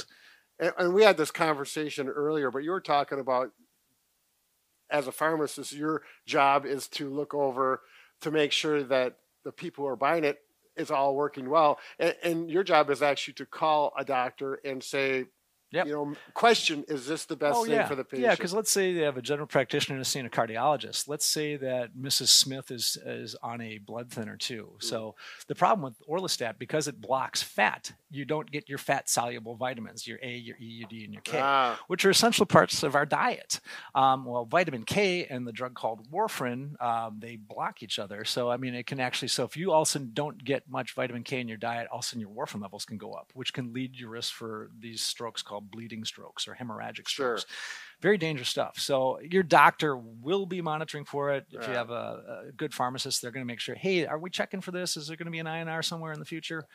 And, 0.59 0.73
and 0.77 0.93
we 0.93 1.03
had 1.03 1.17
this 1.17 1.31
conversation 1.31 2.07
earlier, 2.07 2.51
but 2.51 2.63
you 2.63 2.71
were 2.71 2.81
talking 2.81 3.19
about 3.19 3.51
as 4.89 5.07
a 5.07 5.11
pharmacist, 5.11 5.73
your 5.73 6.03
job 6.25 6.65
is 6.65 6.87
to 6.87 7.09
look 7.09 7.33
over 7.33 7.81
to 8.21 8.31
make 8.31 8.51
sure 8.51 8.83
that 8.83 9.17
the 9.43 9.51
people 9.51 9.83
who 9.83 9.89
are 9.89 9.95
buying 9.95 10.23
it 10.23 10.39
is 10.75 10.91
all 10.91 11.15
working 11.15 11.49
well. 11.49 11.79
And, 11.99 12.15
and 12.23 12.51
your 12.51 12.63
job 12.63 12.89
is 12.89 13.01
actually 13.01 13.35
to 13.35 13.45
call 13.45 13.93
a 13.97 14.05
doctor 14.05 14.59
and 14.63 14.83
say, 14.83 15.25
Yep. 15.71 15.87
you 15.87 15.93
know, 15.93 16.13
question, 16.33 16.85
is 16.87 17.07
this 17.07 17.25
the 17.25 17.35
best 17.35 17.57
oh, 17.57 17.65
thing 17.65 17.73
yeah. 17.73 17.87
for 17.87 17.95
the 17.95 18.05
patient? 18.05 18.23
Yeah, 18.23 18.35
because 18.35 18.53
let's 18.53 18.71
say 18.71 18.93
they 18.93 19.01
have 19.01 19.17
a 19.17 19.21
general 19.21 19.47
practitioner 19.47 19.97
and 19.97 20.07
seeing 20.07 20.25
a 20.25 20.29
cardiologist. 20.29 21.09
Let's 21.09 21.25
say 21.25 21.57
that 21.57 21.95
Mrs. 21.97 22.29
Smith 22.29 22.71
is 22.71 22.97
is 23.05 23.35
on 23.43 23.59
a 23.59 23.77
blood 23.79 24.09
thinner 24.09 24.37
too. 24.37 24.69
Mm. 24.75 24.83
So 24.83 25.15
the 25.47 25.55
problem 25.55 25.83
with 25.83 26.01
Orlistat, 26.07 26.57
because 26.57 26.87
it 26.87 27.01
blocks 27.01 27.43
fat, 27.43 27.91
you 28.09 28.23
don't 28.23 28.49
get 28.49 28.69
your 28.69 28.77
fat 28.77 29.09
soluble 29.09 29.55
vitamins, 29.55 30.07
your 30.07 30.19
A, 30.23 30.37
your 30.37 30.55
E, 30.57 30.65
your 30.65 30.87
D, 30.87 31.03
and 31.03 31.13
your 31.13 31.21
K, 31.21 31.39
Ah, 31.41 31.77
which 31.87 32.05
are 32.05 32.09
essential 32.09 32.45
parts 32.45 32.81
of 32.83 32.95
our 32.95 33.05
diet. 33.05 33.59
Um, 33.93 34.23
well, 34.23 34.45
vitamin 34.45 34.83
K 34.83 35.25
and 35.25 35.45
the 35.45 35.51
drug 35.51 35.73
called 35.73 36.09
warfarin, 36.09 36.81
um, 36.81 37.17
they 37.19 37.35
block 37.35 37.83
each 37.83 37.99
other. 37.99 38.23
So 38.23 38.49
I 38.49 38.55
mean, 38.55 38.73
it 38.73 38.85
can 38.85 39.01
actually. 39.01 39.27
So 39.27 39.43
if 39.43 39.57
you 39.57 39.73
all 39.73 39.81
of 39.81 39.89
a 39.89 39.91
sudden 39.91 40.11
don't 40.13 40.41
get 40.41 40.69
much 40.69 40.93
vitamin 40.93 41.23
K 41.23 41.41
in 41.41 41.49
your 41.49 41.57
diet, 41.57 41.89
all 41.91 41.99
of 41.99 42.05
a 42.05 42.07
sudden 42.07 42.21
your 42.21 42.29
warfarin 42.29 42.61
levels 42.61 42.85
can 42.85 42.97
go 42.97 43.11
up, 43.11 43.31
which 43.33 43.53
can 43.53 43.73
lead 43.73 43.97
your 43.97 44.11
risk 44.11 44.33
for 44.33 44.71
these 44.79 45.01
strokes 45.01 45.41
called 45.41 45.56
bleeding 45.61 46.03
strokes 46.05 46.47
or 46.47 46.55
hemorrhagic 46.55 47.07
Sure. 47.07 47.37
strokes 47.37 47.45
very 48.01 48.17
dangerous 48.17 48.49
stuff. 48.49 48.77
So 48.79 49.19
your 49.21 49.43
doctor 49.43 49.97
will 49.97 50.45
be 50.45 50.61
monitoring 50.61 51.05
for 51.05 51.31
it. 51.31 51.45
If 51.51 51.67
you 51.67 51.73
have 51.73 51.89
a, 51.89 52.43
a 52.49 52.51
good 52.55 52.73
pharmacist, 52.73 53.21
they're 53.21 53.31
going 53.31 53.45
to 53.45 53.47
make 53.51 53.59
sure. 53.59 53.75
Hey, 53.75 54.05
are 54.05 54.19
we 54.19 54.29
checking 54.29 54.61
for 54.61 54.71
this? 54.71 54.97
Is 54.97 55.07
there 55.07 55.17
going 55.17 55.25
to 55.25 55.31
be 55.31 55.39
an 55.39 55.47
INR 55.47 55.83
somewhere 55.83 56.13
in 56.13 56.19
the 56.19 56.25
future? 56.25 56.67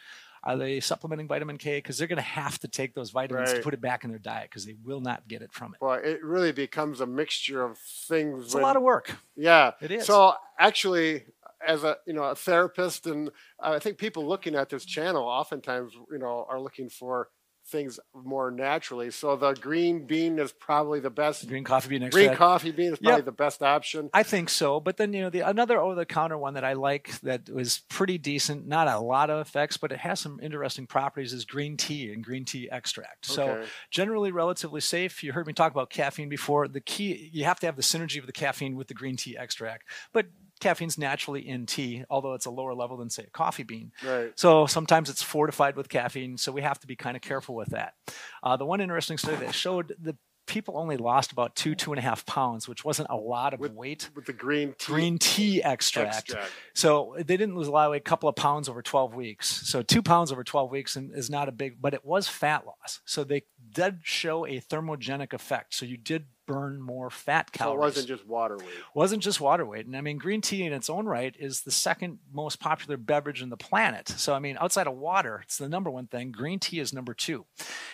Are 0.43 0.57
they 0.57 0.81
supplementing 0.81 1.29
vitamin 1.29 1.59
K? 1.59 1.79
Because 1.79 1.97
they're 1.97 2.09
going 2.09 2.17
to 2.17 2.23
have 2.23 2.59
to 2.61 2.69
take 2.69 2.95
those 2.95 3.11
vitamins 3.11 3.53
to 3.53 3.61
put 3.61 3.75
it 3.75 3.81
back 3.81 4.03
in 4.03 4.11
their 4.11 4.19
diet 4.19 4.51
because 4.51 4.67
they 4.67 4.75
will 4.85 5.01
not 5.01 5.29
get 5.29 5.43
it 5.43 5.53
from 5.53 5.75
it. 5.75 5.81
well, 5.81 5.95
it 5.95 6.23
really 6.25 6.51
becomes 6.51 7.01
a 7.01 7.07
mixture 7.07 7.63
of 7.63 7.79
things. 7.79 8.47
It's 8.47 8.55
a 8.55 8.59
lot 8.59 8.77
of 8.77 8.83
work. 8.83 9.15
Yeah, 9.37 9.73
It 9.81 9.93
is. 9.93 10.07
So 10.07 10.35
actually, 10.59 11.23
as 11.65 11.85
a 11.85 11.99
you 12.09 12.15
know 12.15 12.25
a 12.25 12.35
therapist, 12.35 13.07
and 13.07 13.29
uh, 13.63 13.71
I 13.71 13.79
think 13.79 13.99
people 13.99 14.27
looking 14.27 14.57
at 14.57 14.69
this 14.69 14.85
channel 14.85 15.23
oftentimes 15.23 15.93
you 16.11 16.19
know 16.19 16.45
are 16.49 16.61
looking 16.61 16.89
for 16.91 17.29
things 17.73 17.99
more 18.15 18.51
naturally. 18.53 19.11
So 19.11 19.35
the 19.35 19.55
green 19.55 20.07
bean 20.07 20.39
is 20.39 20.53
probably 20.53 21.01
the 21.01 21.11
best. 21.11 21.49
Green 21.49 21.65
coffee 21.65 21.89
bean 21.89 22.09
Green 22.11 22.27
extract. 22.27 22.39
coffee 22.39 22.71
bean 22.71 22.93
is 22.93 22.99
probably 23.01 23.17
Yep. 23.19 23.25
the 23.25 23.33
best 23.33 23.63
option. 23.63 24.11
I 24.15 24.23
think 24.23 24.51
so, 24.51 24.79
but 24.79 24.99
then 24.99 25.13
you 25.13 25.23
know 25.23 25.31
the 25.31 25.41
another 25.41 25.81
over 25.81 25.95
the 25.97 26.07
counter 26.07 26.39
one 26.39 26.55
that 26.55 26.65
I 26.65 26.75
like 26.75 27.19
that 27.23 27.49
was 27.51 27.81
pretty 27.89 28.19
decent, 28.19 28.69
not 28.69 28.87
a 28.87 28.99
lot 29.01 29.31
of 29.31 29.41
effects, 29.45 29.77
but 29.77 29.91
it 29.91 29.99
has 29.99 30.21
some 30.21 30.39
interesting 30.41 30.87
properties 30.87 31.33
is 31.33 31.45
green 31.45 31.77
tea 31.77 32.13
and 32.13 32.23
green 32.23 32.45
tea 32.45 32.69
extract. 32.71 33.27
So 33.27 33.51
Okay. 33.53 33.67
generally 33.91 34.31
relatively 34.31 34.81
safe. 34.83 35.25
You 35.25 35.33
heard 35.33 35.47
me 35.47 35.53
talk 35.55 35.73
about 35.73 35.91
caffeine 35.91 36.29
before. 36.29 36.69
The 36.69 36.81
key 36.81 37.31
you 37.33 37.45
have 37.45 37.59
to 37.61 37.67
have 37.67 37.77
the 37.77 37.83
synergy 37.83 38.21
of 38.21 38.27
the 38.27 38.33
caffeine 38.33 38.77
with 38.77 38.89
the 38.89 38.95
green 38.95 39.17
tea 39.17 39.37
extract. 39.37 39.89
But 40.13 40.27
caffeine's 40.63 40.97
naturally 40.97 41.47
in 41.47 41.67
tea, 41.67 42.05
although 42.09 42.35
it's 42.35 42.47
a 42.47 42.51
lower 42.51 42.73
level 42.73 42.97
than 42.97 43.11
say 43.11 43.25
a 43.25 43.31
coffee 43.31 43.65
bean. 43.65 43.93
Right. 44.07 44.33
So 44.37 44.67
sometimes 44.67 45.11
it's 45.11 45.23
fortified 45.23 45.77
with 45.77 45.89
caffeine, 45.89 46.39
so 46.39 46.53
we 46.53 46.63
have 46.63 46.79
to 46.81 46.87
be 46.87 46.97
kind 46.97 47.17
of 47.17 47.23
careful 47.23 47.55
with 47.55 47.71
that. 47.71 47.95
Uh, 48.43 48.57
the 48.57 48.65
one 48.65 48.81
interesting 48.81 49.19
study 49.19 49.37
that 49.45 49.55
showed 49.55 49.95
the 50.01 50.17
people 50.47 50.77
only 50.77 50.97
lost 50.97 51.33
about 51.33 51.55
two, 51.55 51.75
two 51.75 51.93
and 51.93 51.99
a 51.99 52.03
half 52.03 52.27
pounds, 52.27 52.69
which 52.69 52.85
wasn't 52.85 53.09
a 53.11 53.17
lot 53.17 53.55
of 53.55 53.61
weight. 53.75 54.11
With 54.15 54.27
the 54.27 54.33
green 54.33 54.75
tea 54.79 54.93
Green 54.93 55.19
tea 55.19 55.63
extract. 55.63 56.17
extract. 56.31 56.51
So 56.75 57.15
they 57.17 57.37
didn't 57.37 57.57
lose 57.57 57.69
a 57.69 57.71
lot 57.71 57.87
of 57.87 57.93
weight, 57.93 57.99
a 57.99 58.05
couple 58.05 58.29
of 58.29 58.37
pounds 58.37 58.69
over 58.69 58.83
12 58.83 59.15
weeks. 59.15 59.49
So 59.49 59.83
two 59.83 60.03
pounds 60.03 60.33
over 60.33 60.45
12 60.45 60.71
weeks 60.71 60.97
is 60.97 61.31
not 61.31 61.49
a 61.49 61.53
big, 61.53 61.81
but 61.81 61.95
it 61.95 62.05
was 62.05 62.29
fat 62.29 62.67
loss. 62.67 63.01
So 63.05 63.25
they 63.25 63.45
did 63.73 64.01
show 64.03 64.47
a 64.47 64.61
thermogenic 64.61 65.33
effect. 65.33 65.75
So 65.75 65.87
you 65.87 65.97
did 65.97 66.27
burn 66.47 66.81
more 66.81 67.11
fat 67.11 67.51
So 67.55 67.59
calories 67.59 67.79
it 67.79 67.81
wasn't 67.81 68.09
just 68.09 68.27
water 68.27 68.57
weight. 68.57 68.69
wasn't 68.95 69.23
just 69.23 69.41
water 69.41 69.65
weight. 69.65 69.87
And 69.87 69.97
I 69.97 70.01
mean, 70.01 70.19
green 70.19 70.41
tea 70.41 70.65
in 70.65 70.73
its 70.73 70.91
own 70.91 71.07
right 71.07 71.35
is 71.39 71.63
the 71.63 71.71
second 71.71 72.19
most 72.33 72.61
popular 72.61 72.97
beverage 72.97 73.43
in 73.43 73.49
the 73.49 73.57
planet. 73.57 74.09
So, 74.09 74.35
I 74.35 74.39
mean, 74.39 74.57
outside 74.61 74.87
of 74.87 74.97
water, 74.97 75.41
it's 75.45 75.59
the 75.59 75.69
number 75.69 75.91
one 75.91 76.07
thing. 76.07 76.33
Green 76.33 76.59
tea 76.59 76.79
is 76.81 76.93
number 76.93 77.15
two. 77.15 77.47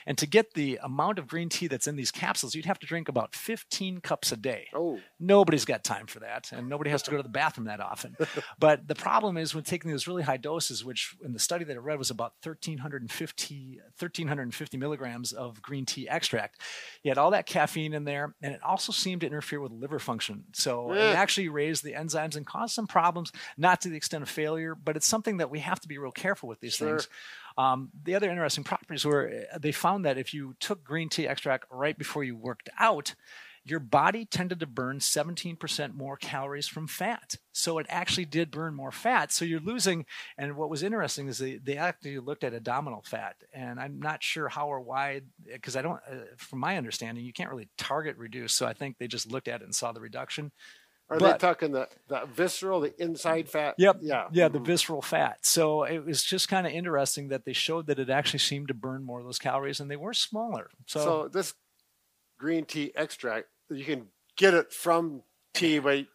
And 0.06 0.16
to 0.18 0.26
get 0.26 0.54
the 0.54 0.78
amount 0.82 1.18
of 1.18 1.26
green 1.26 1.48
tea 1.48 1.66
that's 1.66 1.86
in 1.86 1.96
these 1.96 2.10
capsules, 2.10 2.54
you'd 2.54 2.64
have 2.64 2.78
to 2.80 2.86
drink 2.86 3.08
about 3.08 3.34
15 3.34 4.00
cups 4.00 4.32
a 4.32 4.36
day. 4.36 4.68
Oh, 4.74 4.98
Nobody's 5.20 5.64
got 5.64 5.84
time 5.84 6.06
for 6.06 6.20
that, 6.20 6.50
and 6.52 6.68
nobody 6.68 6.90
has 6.90 7.02
to 7.02 7.10
go 7.10 7.16
to 7.16 7.22
the 7.22 7.28
bathroom 7.28 7.66
that 7.66 7.80
often. 7.80 8.16
but 8.58 8.86
the 8.86 8.94
problem 8.94 9.36
is 9.36 9.54
when 9.54 9.64
taking 9.64 9.90
those 9.90 10.06
really 10.06 10.22
high 10.22 10.36
doses, 10.36 10.84
which 10.84 11.14
in 11.24 11.32
the 11.32 11.38
study 11.38 11.64
that 11.64 11.74
I 11.74 11.78
read 11.80 11.98
was 11.98 12.10
about 12.10 12.34
1,350, 12.42 13.80
1,350 13.98 14.76
milligrams 14.76 15.32
of 15.32 15.60
green 15.62 15.84
tea 15.84 16.08
extract, 16.08 16.60
you 17.02 17.10
had 17.10 17.18
all 17.18 17.30
that 17.32 17.46
caffeine 17.46 17.94
in 17.94 18.04
there, 18.04 18.34
and 18.42 18.54
it 18.54 18.62
also 18.62 18.92
seemed 18.92 19.20
to 19.22 19.26
interfere 19.26 19.60
with 19.60 19.72
liver 19.72 19.98
function. 19.98 20.44
So 20.52 20.94
Yeah. 20.94 21.10
it 21.10 21.14
actually 21.14 21.48
raised 21.48 21.82
the 21.84 21.92
enzymes 21.94 22.36
and 22.36 22.46
caused 22.46 22.74
some 22.74 22.86
problems, 22.86 23.32
not 23.56 23.80
to 23.82 23.88
the 23.88 23.96
extent 23.96 24.22
of 24.22 24.28
failure, 24.28 24.74
but 24.74 24.96
it's 24.96 25.06
something 25.06 25.38
that 25.38 25.50
we 25.50 25.58
have 25.60 25.80
to 25.80 25.88
be 25.88 25.98
real 25.98 26.12
careful 26.12 26.48
with 26.48 26.60
these 26.60 26.76
Sure. 26.76 26.88
things. 26.88 27.08
Um, 27.56 27.90
the 28.04 28.14
other 28.14 28.30
interesting 28.30 28.62
properties 28.64 29.04
were 29.04 29.44
uh, 29.52 29.58
they 29.58 29.72
found 29.72 30.04
that 30.04 30.18
if 30.18 30.32
you 30.32 30.54
took 30.60 30.84
green 30.84 31.08
tea 31.08 31.26
extract 31.26 31.66
right 31.70 31.98
before 31.98 32.22
you 32.22 32.36
worked 32.36 32.68
out, 32.78 33.14
your 33.64 33.80
body 33.80 34.24
tended 34.24 34.60
to 34.60 34.66
burn 34.66 34.98
17% 34.98 35.94
more 35.94 36.16
calories 36.16 36.66
from 36.68 36.86
fat. 36.86 37.36
So 37.52 37.78
it 37.78 37.86
actually 37.88 38.24
did 38.24 38.50
burn 38.50 38.74
more 38.74 38.92
fat. 38.92 39.32
So 39.32 39.44
you're 39.44 39.60
losing. 39.60 40.06
And 40.36 40.56
what 40.56 40.70
was 40.70 40.82
interesting 40.82 41.28
is 41.28 41.38
they, 41.38 41.56
they 41.56 41.76
actually 41.76 42.18
looked 42.18 42.44
at 42.44 42.54
abdominal 42.54 43.02
fat. 43.04 43.36
And 43.52 43.78
I'm 43.80 43.98
not 44.00 44.22
sure 44.22 44.48
how 44.48 44.68
or 44.68 44.80
why, 44.80 45.22
because 45.44 45.76
I 45.76 45.82
don't, 45.82 46.00
uh, 46.10 46.24
from 46.36 46.60
my 46.60 46.76
understanding, 46.76 47.24
you 47.24 47.32
can't 47.32 47.50
really 47.50 47.68
target 47.76 48.16
reduce. 48.16 48.54
So 48.54 48.66
I 48.66 48.72
think 48.72 48.96
they 48.98 49.08
just 49.08 49.30
looked 49.30 49.48
at 49.48 49.60
it 49.60 49.64
and 49.64 49.74
saw 49.74 49.92
the 49.92 50.00
reduction. 50.00 50.52
are 51.10 51.18
But- 51.18 51.32
they 51.40 51.46
talking 51.46 51.72
the, 51.72 51.88
the 52.08 52.26
visceral, 52.26 52.80
the 52.80 52.92
inside 53.02 53.48
fat? 53.48 53.76
Yep. 53.78 54.00
Yeah. 54.02 54.28
Yeah, 54.30 54.48
the 54.48 54.58
Mhm. 54.60 54.66
visceral 54.66 55.00
fat. 55.00 55.38
So 55.46 55.84
it 55.84 56.04
was 56.04 56.22
just 56.22 56.48
kind 56.50 56.66
of 56.66 56.72
interesting 56.74 57.28
that 57.28 57.46
they 57.46 57.54
showed 57.54 57.86
that 57.86 57.98
it 57.98 58.10
actually 58.10 58.40
seemed 58.40 58.68
to 58.68 58.74
burn 58.74 59.04
more 59.04 59.18
of 59.20 59.24
those 59.24 59.38
calories 59.38 59.80
and 59.80 59.90
they 59.90 59.96
were 59.96 60.12
smaller. 60.12 60.68
So, 60.86 61.00
So 61.02 61.28
this 61.28 61.54
green 62.38 62.64
tea 62.64 62.92
extract, 62.94 63.46
you 63.70 63.84
can 63.84 64.06
get 64.36 64.54
it 64.54 64.72
from 64.72 65.22
tea, 65.54 65.78
but 65.78 66.06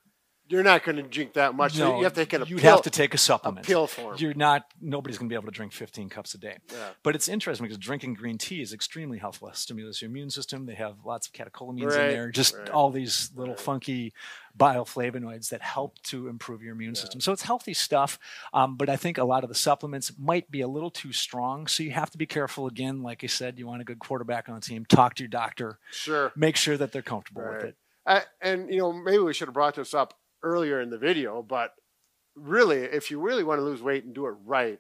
you're 0.47 0.63
not 0.63 0.83
going 0.83 0.97
to 0.97 1.03
drink 1.03 1.33
that 1.33 1.55
much. 1.55 1.73
So 1.73 1.97
you 1.97 2.03
have 2.03 2.13
to 2.13 2.25
take 2.25 2.33
a 2.33 2.45
you'd 2.45 2.59
pill, 2.59 2.75
have 2.75 2.81
to 2.83 2.89
take 2.89 3.13
a 3.13 3.17
supplement. 3.17 3.65
a 3.65 3.67
pill 3.67 3.87
form. 3.87 4.15
You're 4.19 4.33
not. 4.33 4.63
Nobody's 4.81 5.17
going 5.17 5.29
to 5.29 5.33
be 5.33 5.35
able 5.35 5.45
to 5.45 5.51
drink 5.51 5.71
15 5.71 6.09
cups 6.09 6.33
a 6.33 6.37
day. 6.37 6.57
Yeah. 6.71 6.89
But 7.01 7.15
it's 7.15 7.27
interesting 7.27 7.65
because 7.65 7.77
drinking 7.77 8.15
green 8.15 8.37
tea 8.37 8.61
is 8.61 8.73
extremely 8.73 9.17
helpful. 9.17 9.47
It 9.47 9.55
stimulates 9.55 10.01
your 10.01 10.11
immune 10.11 10.29
system. 10.29 10.65
They 10.65 10.75
have 10.75 10.97
lots 11.05 11.27
of 11.27 11.33
catecholamines 11.33 11.91
Right, 11.91 12.09
in 12.09 12.11
there. 12.11 12.31
Just 12.31 12.55
right, 12.55 12.69
all 12.69 12.91
these 12.91 13.31
little 13.35 13.53
right. 13.53 13.63
funky 13.63 14.13
bioflavonoids 14.57 15.49
that 15.49 15.61
help 15.61 16.01
to 16.03 16.27
improve 16.27 16.61
your 16.61 16.73
immune 16.73 16.95
system. 16.95 17.19
So 17.19 17.31
it's 17.31 17.43
healthy 17.43 17.73
stuff. 17.73 18.19
Um, 18.53 18.77
but 18.77 18.89
I 18.89 18.95
think 18.95 19.17
a 19.17 19.23
lot 19.23 19.43
of 19.43 19.49
the 19.49 19.55
supplements 19.55 20.11
might 20.17 20.51
be 20.51 20.61
a 20.61 20.67
little 20.67 20.91
too 20.91 21.11
strong. 21.11 21.67
So 21.67 21.83
you 21.83 21.91
have 21.91 22.11
to 22.11 22.17
be 22.17 22.25
careful. 22.25 22.67
Again, 22.67 23.01
like 23.01 23.23
I 23.23 23.27
said, 23.27 23.57
you 23.57 23.67
want 23.67 23.81
a 23.81 23.85
good 23.85 23.99
quarterback 23.99 24.49
on 24.49 24.55
the 24.55 24.61
team. 24.61 24.85
Talk 24.85 25.15
to 25.15 25.23
your 25.23 25.29
doctor. 25.29 25.79
Sure. 25.91 26.31
Make 26.35 26.55
sure 26.55 26.77
that 26.77 26.91
they're 26.91 27.01
comfortable 27.01 27.43
with 27.43 27.63
it. 27.63 27.77
I, 28.05 28.23
and 28.41 28.69
you 28.69 28.79
know, 28.79 28.93
maybe 28.93 29.19
we 29.19 29.33
should 29.33 29.47
have 29.47 29.53
brought 29.53 29.75
this 29.75 29.93
up 29.93 30.13
earlier 30.43 30.81
in 30.81 30.89
the 30.89 30.97
video, 30.97 31.41
but 31.41 31.73
really, 32.35 32.79
if 32.79 33.09
you 33.09 33.19
really 33.19 33.43
want 33.43 33.59
to 33.59 33.63
lose 33.65 33.81
weight 33.81 34.03
and 34.03 34.13
do 34.13 34.27
it 34.27 34.35
right, 34.45 34.79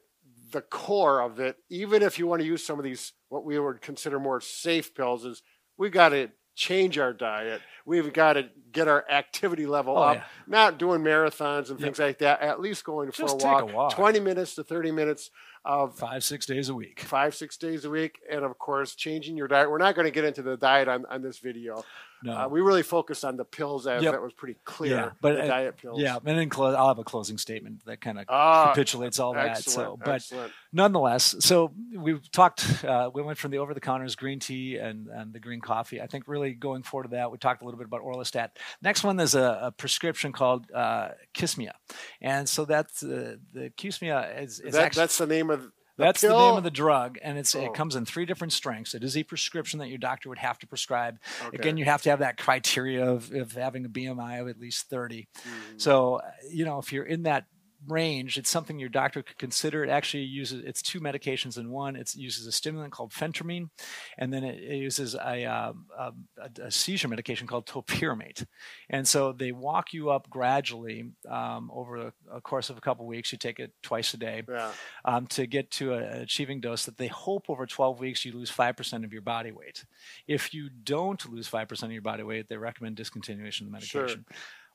the 0.51 0.61
core 0.61 1.21
of 1.21 1.39
it, 1.39 1.57
even 1.69 2.03
if 2.03 2.19
you 2.19 2.27
want 2.27 2.41
to 2.41 2.47
use 2.47 2.65
some 2.65 2.77
of 2.77 2.83
these 2.83 3.13
what 3.29 3.45
we 3.45 3.57
would 3.57 3.81
consider 3.81 4.19
more 4.19 4.41
safe 4.41 4.93
pills, 4.93 5.25
is 5.25 5.41
we 5.77 5.89
got 5.89 6.09
to 6.09 6.29
change 6.55 6.97
our 6.97 7.13
diet. 7.13 7.61
We've 7.85 8.13
got 8.13 8.33
to 8.33 8.49
get 8.71 8.87
our 8.87 9.05
activity 9.09 9.65
level 9.65 9.97
Oh, 9.97 10.01
up. 10.03 10.15
yeah. 10.17 10.23
Not 10.47 10.77
doing 10.77 11.01
marathons 11.01 11.69
and 11.69 11.79
Yep. 11.79 11.87
things 11.87 11.99
like 11.99 12.17
that. 12.19 12.41
At 12.41 12.59
least 12.61 12.83
going 12.85 13.11
for 13.11 13.25
a 13.25 13.27
take 13.27 13.41
a 13.41 13.65
walk, 13.65 13.73
walk. 13.73 13.93
twenty 13.93 14.19
minutes 14.19 14.55
to 14.55 14.63
thirty 14.63 14.91
minutes 14.91 15.31
of 15.65 15.97
Five, 15.97 16.23
six 16.23 16.45
days 16.45 16.69
a 16.69 16.73
week. 16.73 16.99
five, 17.01 17.33
six 17.35 17.55
days 17.57 17.85
a 17.85 17.89
week, 17.89 18.19
and 18.29 18.43
of 18.43 18.57
course, 18.59 18.95
changing 18.95 19.37
your 19.37 19.47
diet. 19.47 19.69
We're 19.69 19.77
not 19.77 19.95
going 19.95 20.05
to 20.05 20.11
get 20.11 20.25
into 20.25 20.41
the 20.41 20.57
diet 20.57 20.87
on, 20.87 21.05
on 21.07 21.21
this 21.21 21.39
video. 21.39 21.83
No. 22.23 22.37
Uh, 22.37 22.47
we 22.47 22.61
really 22.61 22.83
focused 22.83 23.25
on 23.25 23.35
the 23.35 23.43
pills 23.43 23.85
as 23.85 24.01
Yep. 24.01 24.13
that 24.13 24.21
was 24.21 24.33
pretty 24.33 24.57
clear. 24.63 24.95
Yeah, 24.95 25.09
but, 25.19 25.35
the 25.35 25.43
uh, 25.43 25.47
diet 25.47 25.77
pills. 25.77 25.99
Yeah, 25.99 26.17
and 26.25 26.37
then 26.37 26.49
I'll 26.57 26.87
have 26.87 26.99
a 26.99 27.03
closing 27.03 27.37
statement 27.37 27.83
that 27.85 27.99
kind 27.99 28.17
of 28.17 28.25
Ah, 28.29 28.67
capitulates 28.67 29.19
all 29.19 29.33
that. 29.33 29.63
So, 29.63 29.97
but 30.03 30.15
excellent. 30.15 30.53
nonetheless, 30.71 31.35
so 31.39 31.73
we've 31.95 32.29
talked. 32.31 32.83
Uh, 32.83 33.09
we 33.13 33.21
went 33.21 33.37
from 33.37 33.51
the 33.51 33.57
over-the-counters 33.57 34.15
green 34.15 34.39
tea 34.39 34.77
and, 34.77 35.07
and 35.07 35.33
the 35.33 35.39
green 35.39 35.59
coffee. 35.59 36.01
I 36.01 36.07
think 36.07 36.27
really 36.27 36.53
going 36.53 36.83
forward 36.83 37.03
to 37.03 37.09
that, 37.11 37.31
we 37.31 37.37
talked 37.37 37.61
a 37.61 37.65
little 37.65 37.77
bit 37.77 37.87
about 37.87 38.01
Orlistat. 38.01 38.49
Next 38.81 39.03
one 39.03 39.19
is 39.19 39.35
a, 39.35 39.59
a 39.63 39.71
prescription 39.71 40.31
called 40.31 40.71
uh, 40.73 41.09
Qsymia, 41.33 41.73
and 42.21 42.47
so 42.47 42.65
that's 42.65 43.03
uh, 43.03 43.35
the 43.53 43.69
Qsymia 43.71 44.41
is, 44.41 44.59
is 44.59 44.73
That, 44.73 44.85
actually 44.85 45.01
that's 45.01 45.17
the 45.17 45.27
name 45.27 45.49
of 45.49 45.61
the 45.63 45.71
that's 45.97 46.21
the 46.21 46.29
name 46.29 46.57
of 46.57 46.63
the 46.63 46.71
drug, 46.71 47.17
and 47.23 47.37
it's 47.37 47.55
Oh. 47.55 47.61
it 47.65 47.73
comes 47.73 47.95
in 47.95 48.05
three 48.05 48.25
different 48.25 48.53
strengths. 48.53 48.93
It 48.93 49.03
is 49.03 49.15
a 49.17 49.23
prescription 49.23 49.79
that 49.79 49.89
your 49.89 49.97
doctor 49.97 50.29
would 50.29 50.39
have 50.39 50.57
to 50.59 50.67
prescribe. 50.67 51.19
Okay. 51.47 51.57
Again, 51.57 51.77
you 51.77 51.85
have 51.85 52.01
to 52.03 52.09
have 52.09 52.19
that 52.19 52.37
criteria 52.37 53.05
of, 53.05 53.31
of 53.31 53.51
having 53.53 53.85
a 53.85 53.89
BMI 53.89 54.39
of 54.41 54.47
at 54.47 54.59
least 54.59 54.89
30. 54.89 55.27
Mhm. 55.45 55.81
So, 55.81 56.21
you 56.49 56.65
know, 56.65 56.79
if 56.79 56.91
you're 56.91 57.05
in 57.05 57.23
that 57.23 57.45
range. 57.87 58.37
It's 58.37 58.49
something 58.49 58.79
your 58.79 58.89
doctor 58.89 59.21
could 59.21 59.37
consider. 59.37 59.83
It 59.83 59.89
actually 59.89 60.23
uses 60.23 60.63
it's 60.63 60.81
two 60.81 60.99
medications 60.99 61.57
in 61.57 61.69
one. 61.69 61.95
It 61.95 62.15
uses 62.15 62.47
a 62.47 62.51
stimulant 62.51 62.93
called 62.93 63.11
phentermine, 63.11 63.69
and 64.17 64.31
then 64.31 64.43
it, 64.43 64.61
it 64.63 64.75
uses 64.77 65.15
a, 65.15 65.45
uh, 65.45 65.73
a, 65.97 66.13
a, 66.61 66.71
seizure 66.71 67.07
medication 67.07 67.47
called 67.47 67.65
topiramate. 67.65 68.45
And 68.89 69.07
so 69.07 69.31
they 69.31 69.51
walk 69.51 69.93
you 69.93 70.09
up 70.09 70.29
gradually 70.29 71.11
um, 71.29 71.71
over 71.73 72.11
a, 72.31 72.41
course 72.41 72.69
of 72.69 72.77
a 72.77 72.81
couple 72.81 73.05
weeks. 73.05 73.31
You 73.31 73.37
take 73.37 73.59
it 73.59 73.71
twice 73.81 74.13
a 74.13 74.17
day 74.17 74.43
Yeah. 74.47 74.71
um, 75.05 75.27
to 75.27 75.45
get 75.45 75.71
to 75.71 75.93
an 75.93 76.21
achieving 76.21 76.59
dose 76.61 76.85
that 76.85 76.97
they 76.97 77.07
hope 77.07 77.49
over 77.49 77.65
12 77.65 77.99
weeks 77.99 78.25
you 78.25 78.33
lose 78.33 78.51
5% 78.51 79.03
of 79.03 79.13
your 79.13 79.21
body 79.21 79.51
weight. 79.51 79.85
If 80.27 80.53
you 80.53 80.69
don't 80.69 81.29
lose 81.31 81.49
5% 81.49 81.83
of 81.83 81.91
your 81.91 82.01
body 82.01 82.23
weight, 82.23 82.49
they 82.49 82.57
recommend 82.57 82.97
discontinuation 82.97 83.61
of 83.61 83.67
the 83.67 83.71
medication. 83.71 84.25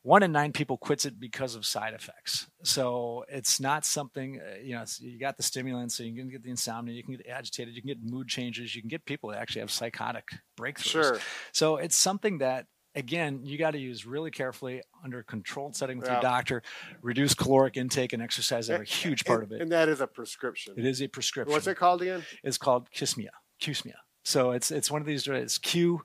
One 0.03 0.23
in 0.23 0.33
nine 0.33 0.53
people 0.53 0.79
quits 0.79 1.05
it 1.05 1.19
because 1.21 1.55
of 1.55 1.67
side 1.67 1.93
effects. 1.93 2.47
So 2.63 3.25
it's 3.29 3.61
not 3.61 3.85
something, 3.85 4.41
uh, 4.41 4.59
you 4.63 4.75
know, 4.75 4.85
you 5.01 5.19
got 5.19 5.37
the 5.37 5.43
stimulants, 5.43 5.97
so 5.97 6.03
you 6.03 6.15
can 6.15 6.29
get 6.29 6.43
the 6.43 6.51
insomnia, 6.51 6.95
you 6.95 7.03
can 7.03 7.17
get 7.17 7.27
agitated, 7.27 7.75
you 7.75 7.83
can 7.83 7.89
get 7.89 7.99
mood 8.03 8.29
changes, 8.29 8.75
you 8.75 8.83
can 8.83 8.89
get 8.89 9.05
people 9.05 9.31
that 9.31 9.39
actually 9.39 9.61
have 9.61 9.71
psychotic 9.71 10.25
breakthroughs. 10.59 10.85
Sure. 10.85 11.19
So 11.53 11.77
it's 11.77 11.97
something 11.97 12.39
that 12.39 12.67
again 12.95 13.41
you 13.45 13.59
got 13.59 13.73
to 13.73 13.79
use 13.79 14.07
really 14.07 14.31
carefully 14.31 14.83
under 15.05 15.23
controlled 15.23 15.77
setting 15.77 15.99
with 15.99 16.09
Yeah. 16.09 16.15
your 16.15 16.23
doctor. 16.23 16.63
Reduce 17.03 17.35
caloric 17.35 17.77
intake 17.77 18.13
and 18.13 18.23
exercise 18.23 18.71
are 18.71 18.83
a 18.83 18.85
huge 18.85 19.25
part 19.25 19.43
and, 19.43 19.53
of 19.53 19.57
it. 19.57 19.63
And 19.63 19.73
that 19.73 19.89
is 19.89 20.01
a 20.01 20.07
prescription. 20.07 20.75
It 20.77 20.87
is 20.87 21.03
a 21.03 21.09
prescription. 21.09 21.53
What's 21.53 21.67
it 21.67 21.77
called 21.77 22.03
again? 22.03 22.25
It's 22.43 22.59
called 22.59 22.91
Qsymia. 22.91 23.29
Qsymia. 23.61 23.97
So 24.25 24.51
it's 24.53 24.71
it's 24.71 24.91
one 24.91 25.01
of 25.01 25.07
these. 25.07 25.27
It's 25.27 25.59
Q 25.59 26.03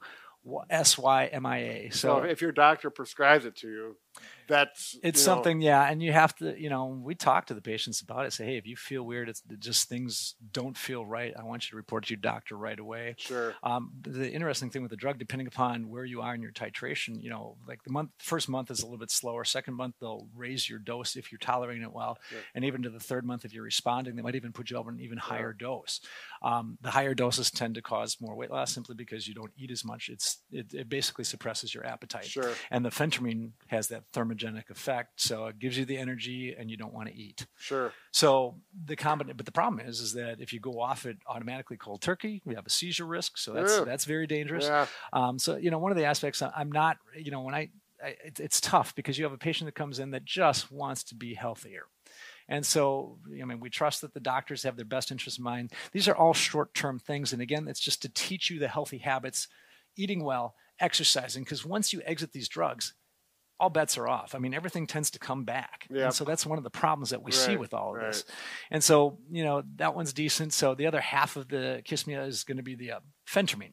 S 0.69 0.97
Y 0.97 1.25
M 1.27 1.45
I 1.45 1.57
A. 1.57 1.89
So 1.91 2.19
So 2.19 2.23
if 2.23 2.41
your 2.41 2.51
doctor 2.51 2.89
prescribes 2.89 3.45
it 3.45 3.55
to 3.57 3.67
you, 3.67 3.97
that's 4.47 4.97
it's 5.01 5.21
you 5.21 5.27
know, 5.27 5.35
something, 5.35 5.61
yeah, 5.61 5.89
and 5.89 6.01
you 6.01 6.11
have 6.11 6.35
to, 6.35 6.59
you 6.59 6.69
know, 6.69 6.85
we 6.85 7.15
talk 7.15 7.45
to 7.47 7.53
the 7.53 7.61
patients 7.61 8.01
about 8.01 8.25
it. 8.25 8.33
Say, 8.33 8.45
hey, 8.45 8.57
if 8.57 8.67
you 8.67 8.75
feel 8.75 9.03
weird, 9.03 9.29
it's 9.29 9.41
just 9.59 9.87
things 9.87 10.35
don't 10.51 10.77
feel 10.77 11.05
right. 11.05 11.33
I 11.37 11.43
want 11.43 11.65
you 11.65 11.71
to 11.71 11.75
report 11.77 12.05
to 12.05 12.09
your 12.11 12.19
doctor 12.19 12.57
right 12.57 12.77
away. 12.77 13.15
Sure. 13.17 13.55
Um, 13.63 13.91
the 14.01 14.29
interesting 14.29 14.69
thing 14.69 14.81
with 14.81 14.91
the 14.91 14.97
drug, 14.97 15.17
depending 15.17 15.47
upon 15.47 15.89
where 15.89 16.05
you 16.05 16.21
are 16.21 16.35
in 16.35 16.41
your 16.41 16.51
titration, 16.51 17.21
you 17.21 17.29
know, 17.29 17.55
like 17.67 17.83
the 17.83 17.91
month, 17.91 18.11
first 18.19 18.49
month 18.49 18.69
is 18.69 18.81
a 18.81 18.85
little 18.85 18.99
bit 18.99 19.11
slower. 19.11 19.43
Second 19.45 19.75
month, 19.75 19.95
they'll 19.99 20.27
raise 20.35 20.69
your 20.69 20.79
dose 20.79 21.15
if 21.15 21.31
you're 21.31 21.39
tolerating 21.39 21.83
it 21.83 21.93
well, 21.93 22.17
Yeah. 22.31 22.39
and 22.55 22.65
even 22.65 22.83
to 22.83 22.89
the 22.89 22.99
third 22.99 23.25
month, 23.25 23.45
if 23.45 23.53
you're 23.53 23.63
responding, 23.63 24.15
they 24.15 24.21
might 24.21 24.35
even 24.35 24.51
put 24.51 24.69
you 24.69 24.77
on 24.77 24.87
an 24.89 24.99
even 24.99 25.17
higher 25.17 25.53
dose. 25.53 26.01
Um, 26.41 26.77
the 26.81 26.91
higher 26.91 27.13
doses 27.13 27.49
tend 27.49 27.75
to 27.75 27.81
cause 27.81 28.17
more 28.19 28.35
weight 28.35 28.51
loss 28.51 28.73
simply 28.73 28.95
because 28.95 29.27
you 29.27 29.33
don't 29.33 29.51
eat 29.57 29.71
as 29.71 29.85
much. 29.85 30.09
It's 30.09 30.39
it, 30.51 30.73
it 30.73 30.89
basically 30.89 31.23
suppresses 31.23 31.73
your 31.73 31.85
appetite. 31.85 32.25
Sure. 32.25 32.51
And 32.69 32.83
the 32.83 32.89
phentermine 32.89 33.51
has 33.67 33.87
that 33.87 34.02
thermogenic 34.13 34.69
effect, 34.69 35.21
so 35.21 35.47
it 35.47 35.59
gives 35.59 35.77
you 35.77 35.85
the 35.85 35.97
energy, 35.97 36.55
and 36.57 36.69
you 36.69 36.77
don't 36.77 36.93
want 36.93 37.07
to 37.07 37.15
eat. 37.15 37.45
Sure. 37.57 37.93
So 38.11 38.55
the 38.85 38.95
combination, 38.95 39.37
but 39.37 39.45
the 39.45 39.51
problem 39.51 39.85
is, 39.85 39.99
is 39.99 40.13
that 40.13 40.39
if 40.39 40.53
you 40.53 40.59
go 40.59 40.79
off 40.79 41.05
it 41.05 41.17
automatically 41.27 41.77
cold 41.77 42.01
turkey, 42.01 42.41
we 42.45 42.55
have 42.55 42.65
a 42.65 42.69
seizure 42.69 43.05
risk. 43.05 43.37
So 43.37 43.53
that's 43.53 43.77
Yeah. 43.77 43.83
that's 43.83 44.05
very 44.05 44.27
dangerous. 44.27 44.65
Yeah. 44.65 44.87
Um, 45.13 45.39
so 45.39 45.55
you 45.57 45.71
know, 45.71 45.79
one 45.79 45.91
of 45.91 45.97
the 45.97 46.05
aspects 46.05 46.41
I- 46.41 46.51
I'm 46.55 46.71
not, 46.71 46.97
you 47.17 47.31
know, 47.31 47.41
when 47.41 47.55
I, 47.55 47.69
I 48.03 48.15
it, 48.25 48.39
it's 48.39 48.59
tough 48.59 48.93
because 48.95 49.17
you 49.17 49.23
have 49.23 49.33
a 49.33 49.37
patient 49.37 49.67
that 49.67 49.75
comes 49.75 49.99
in 49.99 50.11
that 50.11 50.25
just 50.25 50.71
wants 50.71 51.03
to 51.05 51.15
be 51.15 51.33
healthier. 51.33 51.83
And 52.49 52.65
so, 52.65 53.19
I 53.41 53.45
mean, 53.45 53.61
we 53.61 53.69
trust 53.69 54.01
that 54.01 54.13
the 54.13 54.19
doctors 54.19 54.63
have 54.63 54.75
their 54.75 54.83
best 54.85 55.11
interest 55.11 55.37
in 55.37 55.45
mind. 55.45 55.71
These 55.93 56.09
are 56.09 56.15
all 56.15 56.33
short 56.33 56.73
term 56.73 56.99
things. 56.99 57.31
And 57.31 57.41
again, 57.41 57.67
it's 57.69 57.79
just 57.79 58.01
to 58.01 58.09
teach 58.09 58.49
you 58.49 58.59
the 58.59 58.67
healthy 58.67 58.97
habits, 58.97 59.47
eating 59.95 60.23
well, 60.25 60.55
exercising, 60.79 61.43
because 61.45 61.65
once 61.65 61.93
you 61.93 62.01
exit 62.03 62.33
these 62.33 62.49
drugs, 62.49 62.93
all 63.59 63.69
bets 63.69 63.97
are 63.97 64.07
off. 64.07 64.35
I 64.35 64.39
mean, 64.39 64.53
everything 64.53 64.87
tends 64.87 65.11
to 65.11 65.19
come 65.19 65.43
back. 65.45 65.87
Yep. 65.89 66.03
And 66.05 66.13
so 66.13 66.25
that's 66.25 66.45
one 66.45 66.57
of 66.57 66.63
the 66.63 66.69
problems 66.69 67.11
that 67.11 67.23
we 67.23 67.31
see 67.31 67.55
with 67.55 67.73
all 67.73 67.95
of 67.95 68.01
this. 68.01 68.25
And 68.71 68.83
so, 68.83 69.19
you 69.31 69.43
know, 69.43 69.63
that 69.77 69.95
one's 69.95 70.11
decent. 70.11 70.51
So 70.53 70.75
the 70.75 70.87
other 70.87 70.99
half 70.99 71.35
of 71.37 71.47
the 71.47 71.81
Qsymia 71.85 72.27
is 72.27 72.43
going 72.43 72.57
to 72.57 72.63
be 72.63 72.75
the 72.75 72.93
uh, 72.93 72.99
phentermine. 73.27 73.71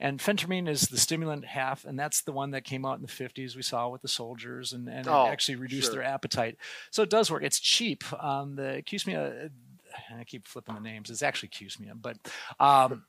And 0.00 0.20
phentermine 0.20 0.68
is 0.68 0.82
the 0.82 0.96
stimulant 0.96 1.44
half, 1.44 1.84
and 1.84 1.98
that's 1.98 2.22
the 2.22 2.32
one 2.32 2.52
that 2.52 2.64
came 2.64 2.86
out 2.86 2.96
in 2.96 3.02
the 3.02 3.08
50s 3.08 3.56
we 3.56 3.62
saw 3.62 3.88
with 3.88 4.00
the 4.02 4.08
soldiers 4.08 4.72
and, 4.72 4.88
and 4.88 5.06
it 5.06 5.10
Oh, 5.10 5.26
actually 5.26 5.56
reduced 5.56 5.92
sure. 5.92 5.96
their 5.96 6.04
appetite. 6.04 6.56
So 6.90 7.02
it 7.02 7.10
does 7.10 7.30
work. 7.30 7.42
It's 7.42 7.60
cheap. 7.60 8.04
Um, 8.22 8.56
the 8.56 8.82
Qsymia, 8.86 9.50
I 10.18 10.24
keep 10.24 10.46
flipping 10.46 10.74
the 10.76 10.80
names. 10.80 11.10
It's 11.10 11.22
actually 11.22 11.48
Qsymia, 11.50 11.92
but 12.00 12.16
um, 12.60 13.04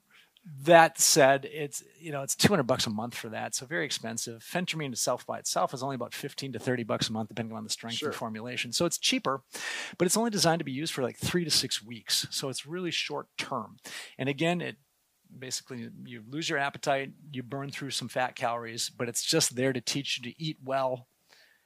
that 0.64 1.00
said, 1.00 1.46
it's 1.52 1.84
you 2.00 2.12
know 2.12 2.22
it's 2.22 2.36
200 2.36 2.64
bucks 2.64 2.88
a 2.88 2.90
month 2.90 3.16
for 3.16 3.30
that, 3.30 3.54
so 3.56 3.66
very 3.66 3.86
expensive. 3.86 4.42
Phentermine 4.44 4.92
itself 4.94 5.26
by 5.26 5.40
itself 5.40 5.74
is 5.74 5.84
only 5.84 5.96
about 5.96 6.14
15 6.14 6.54
to 6.54 6.60
30 6.60 6.84
bucks 6.84 7.10
a 7.10 7.12
month, 7.12 7.30
depending 7.30 7.56
on 7.56 7.64
the 7.64 7.70
strength 7.70 7.98
Sure. 7.98 8.10
and 8.10 8.16
formulation. 8.16 8.72
So 8.72 8.86
it's 8.86 8.98
cheaper, 8.98 9.42
but 9.98 10.06
it's 10.06 10.16
only 10.18 10.30
designed 10.30 10.60
to 10.60 10.66
be 10.66 10.72
used 10.72 10.94
for 10.94 11.04
like 11.04 11.18
three 11.18 11.44
to 11.44 11.52
six 11.52 11.84
weeks. 11.84 12.28
So 12.32 12.50
it's 12.50 12.66
really 12.66 12.92
short 12.92 13.28
term. 13.38 13.78
And 14.18 14.30
again, 14.30 14.62
it 14.62 14.78
basically 15.38 15.90
you 16.06 16.24
lose 16.30 16.50
your 16.50 16.60
appetite, 16.60 17.12
you 17.32 17.44
burn 17.44 17.70
through 17.70 17.92
some 17.92 18.08
fat 18.08 18.36
calories, 18.36 18.90
but 18.90 19.10
it's 19.10 19.24
just 19.26 19.56
there 19.58 19.74
to 19.74 19.82
teach 19.82 20.18
you 20.18 20.32
to 20.32 20.42
eat 20.42 20.58
well 20.64 21.08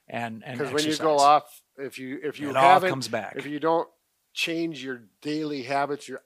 and 0.08 0.42
and 0.44 0.58
Because 0.58 0.72
when 0.74 0.84
you 0.84 0.96
go 0.96 1.18
off, 1.18 1.62
if 1.78 1.98
you 1.98 2.18
if 2.22 2.40
you 2.40 2.50
it 2.50 2.56
haven't, 2.56 2.90
comes 2.90 3.06
back. 3.08 3.34
if 3.36 3.46
you 3.46 3.60
don't 3.60 3.88
change 4.34 4.82
your 4.82 5.02
daily 5.20 5.62
habits, 5.62 6.08
your 6.08 6.22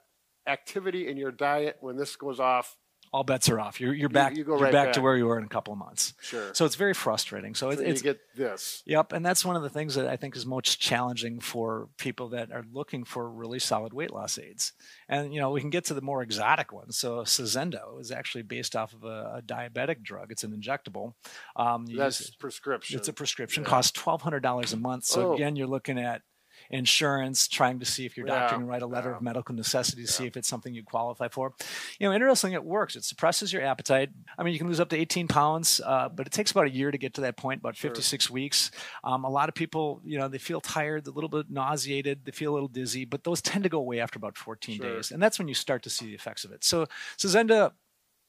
activity 0.47 1.09
in 1.09 1.17
your 1.17 1.33
diet, 1.33 1.77
when 1.81 1.97
this 1.97 2.17
goes 2.17 2.41
off, 2.41 2.77
all 3.13 3.23
bets 3.23 3.49
are 3.49 3.61
off. 3.61 3.81
You're 3.81 3.95
you're 3.95 4.09
back. 4.09 4.37
you 4.37 4.43
go 4.43 4.55
are 4.55 4.59
right 4.59 4.73
back, 4.73 4.87
back. 4.89 4.95
to 4.95 5.01
where 5.01 5.17
you 5.17 5.27
were 5.27 5.39
in 5.39 5.45
a 5.45 5.49
couple 5.49 5.73
of 5.73 5.79
months. 5.79 6.13
sure. 6.21 6.53
So 6.53 6.65
it's 6.65 6.75
very 6.75 6.93
frustrating. 6.93 7.55
So, 7.55 7.71
So 7.71 7.79
it, 7.81 7.87
you 7.87 7.93
it's 7.93 8.03
get 8.03 8.19
this. 8.35 8.83
Yep, 8.85 9.13
and 9.13 9.25
that's 9.25 9.45
one 9.45 9.55
of 9.55 9.63
the 9.63 9.71
things 9.71 9.95
that 9.95 10.09
I 10.09 10.17
think 10.17 10.35
is 10.37 10.45
most 10.45 10.81
challenging 10.81 11.39
for 11.39 11.89
people 11.99 12.31
that 12.31 12.51
are 12.51 12.65
looking 12.73 13.05
for 13.05 13.31
really 13.31 13.61
solid 13.61 13.93
weight 13.95 14.11
loss 14.13 14.39
aids. 14.39 14.73
And 15.09 15.33
you 15.33 15.41
know, 15.41 15.53
we 15.53 15.61
can 15.61 15.71
get 15.71 15.85
to 15.87 15.95
the 15.95 16.01
more 16.03 16.21
exotic 16.21 16.73
ones. 16.73 16.99
So 16.99 17.21
Saxenda 17.21 18.01
is 18.01 18.11
actually 18.11 18.43
based 18.43 18.75
off 18.75 18.93
of 18.93 19.05
a, 19.05 19.37
a 19.39 19.43
diabetic 19.43 20.03
drug. 20.03 20.33
It's 20.33 20.43
an 20.43 20.51
injectable. 20.61 21.13
Um, 21.55 21.87
That's 21.87 22.21
use 22.21 22.31
prescription. 22.35 22.99
it's 22.99 23.09
a 23.09 23.13
prescription. 23.13 23.63
Yeah. 23.63 23.69
Costs 23.71 23.93
twelve 23.93 24.23
hundred 24.23 24.41
dollars 24.43 24.73
a 24.73 24.77
month. 24.79 25.05
So 25.05 25.31
Oh. 25.31 25.35
again, 25.35 25.55
you're 25.55 25.69
looking 25.69 25.99
at 25.99 26.23
insurance, 26.71 27.49
trying 27.49 27.79
to 27.81 27.85
see 27.87 28.07
if 28.07 28.17
your 28.17 28.27
doctor 28.27 28.55
Yeah, 28.55 28.59
can 28.59 28.67
write 28.67 28.83
a 28.83 28.87
letter 28.87 29.11
yeah. 29.11 29.17
of 29.17 29.23
medical 29.23 29.55
necessity 29.55 30.03
to 30.05 30.11
see 30.11 30.27
if 30.27 30.37
it's 30.37 30.49
something 30.49 30.75
you 30.75 30.83
qualify 30.83 31.29
for. 31.29 31.55
You 31.99 32.09
know, 32.09 32.15
interesting, 32.15 32.53
it 32.53 32.65
works. 32.65 32.97
It 32.97 33.05
suppresses 33.05 33.53
your 33.53 33.63
appetite. 33.63 34.11
I 34.39 34.43
mean, 34.43 34.53
you 34.53 34.59
can 34.59 34.69
lose 34.69 34.81
up 34.81 34.89
to 34.91 34.97
18 34.97 35.29
pounds, 35.29 35.81
uh, 35.85 36.09
but 36.09 36.27
it 36.27 36.33
takes 36.33 36.51
about 36.51 36.67
a 36.67 36.71
year 36.71 36.91
to 36.91 36.99
get 36.99 37.15
to 37.15 37.21
that 37.23 37.37
point, 37.37 37.61
about 37.61 37.77
56 37.77 38.31
weeks. 38.31 38.71
Um, 39.05 39.25
a 39.25 39.31
lot 39.31 39.49
of 39.49 39.55
people, 39.55 40.01
you 40.05 40.19
know, 40.19 40.29
they 40.29 40.39
feel 40.39 40.61
tired, 40.61 41.07
a 41.07 41.11
little 41.11 41.31
bit 41.31 41.51
nauseated, 41.51 42.25
they 42.25 42.33
feel 42.33 42.53
a 42.53 42.55
little 42.55 42.69
dizzy, 42.69 43.05
but 43.05 43.25
those 43.25 43.41
tend 43.43 43.65
to 43.65 43.71
go 43.71 43.79
away 43.79 44.01
after 44.01 44.19
about 44.19 44.37
14 44.37 44.77
Sure. 44.77 44.95
days. 44.97 45.11
And 45.11 45.23
that's 45.23 45.39
when 45.39 45.49
you 45.49 45.55
start 45.55 45.83
to 45.85 45.91
see 45.91 46.07
the 46.07 46.15
effects 46.15 46.45
of 46.45 46.53
it. 46.53 46.65
So, 46.65 46.87
Zenda 47.19 47.73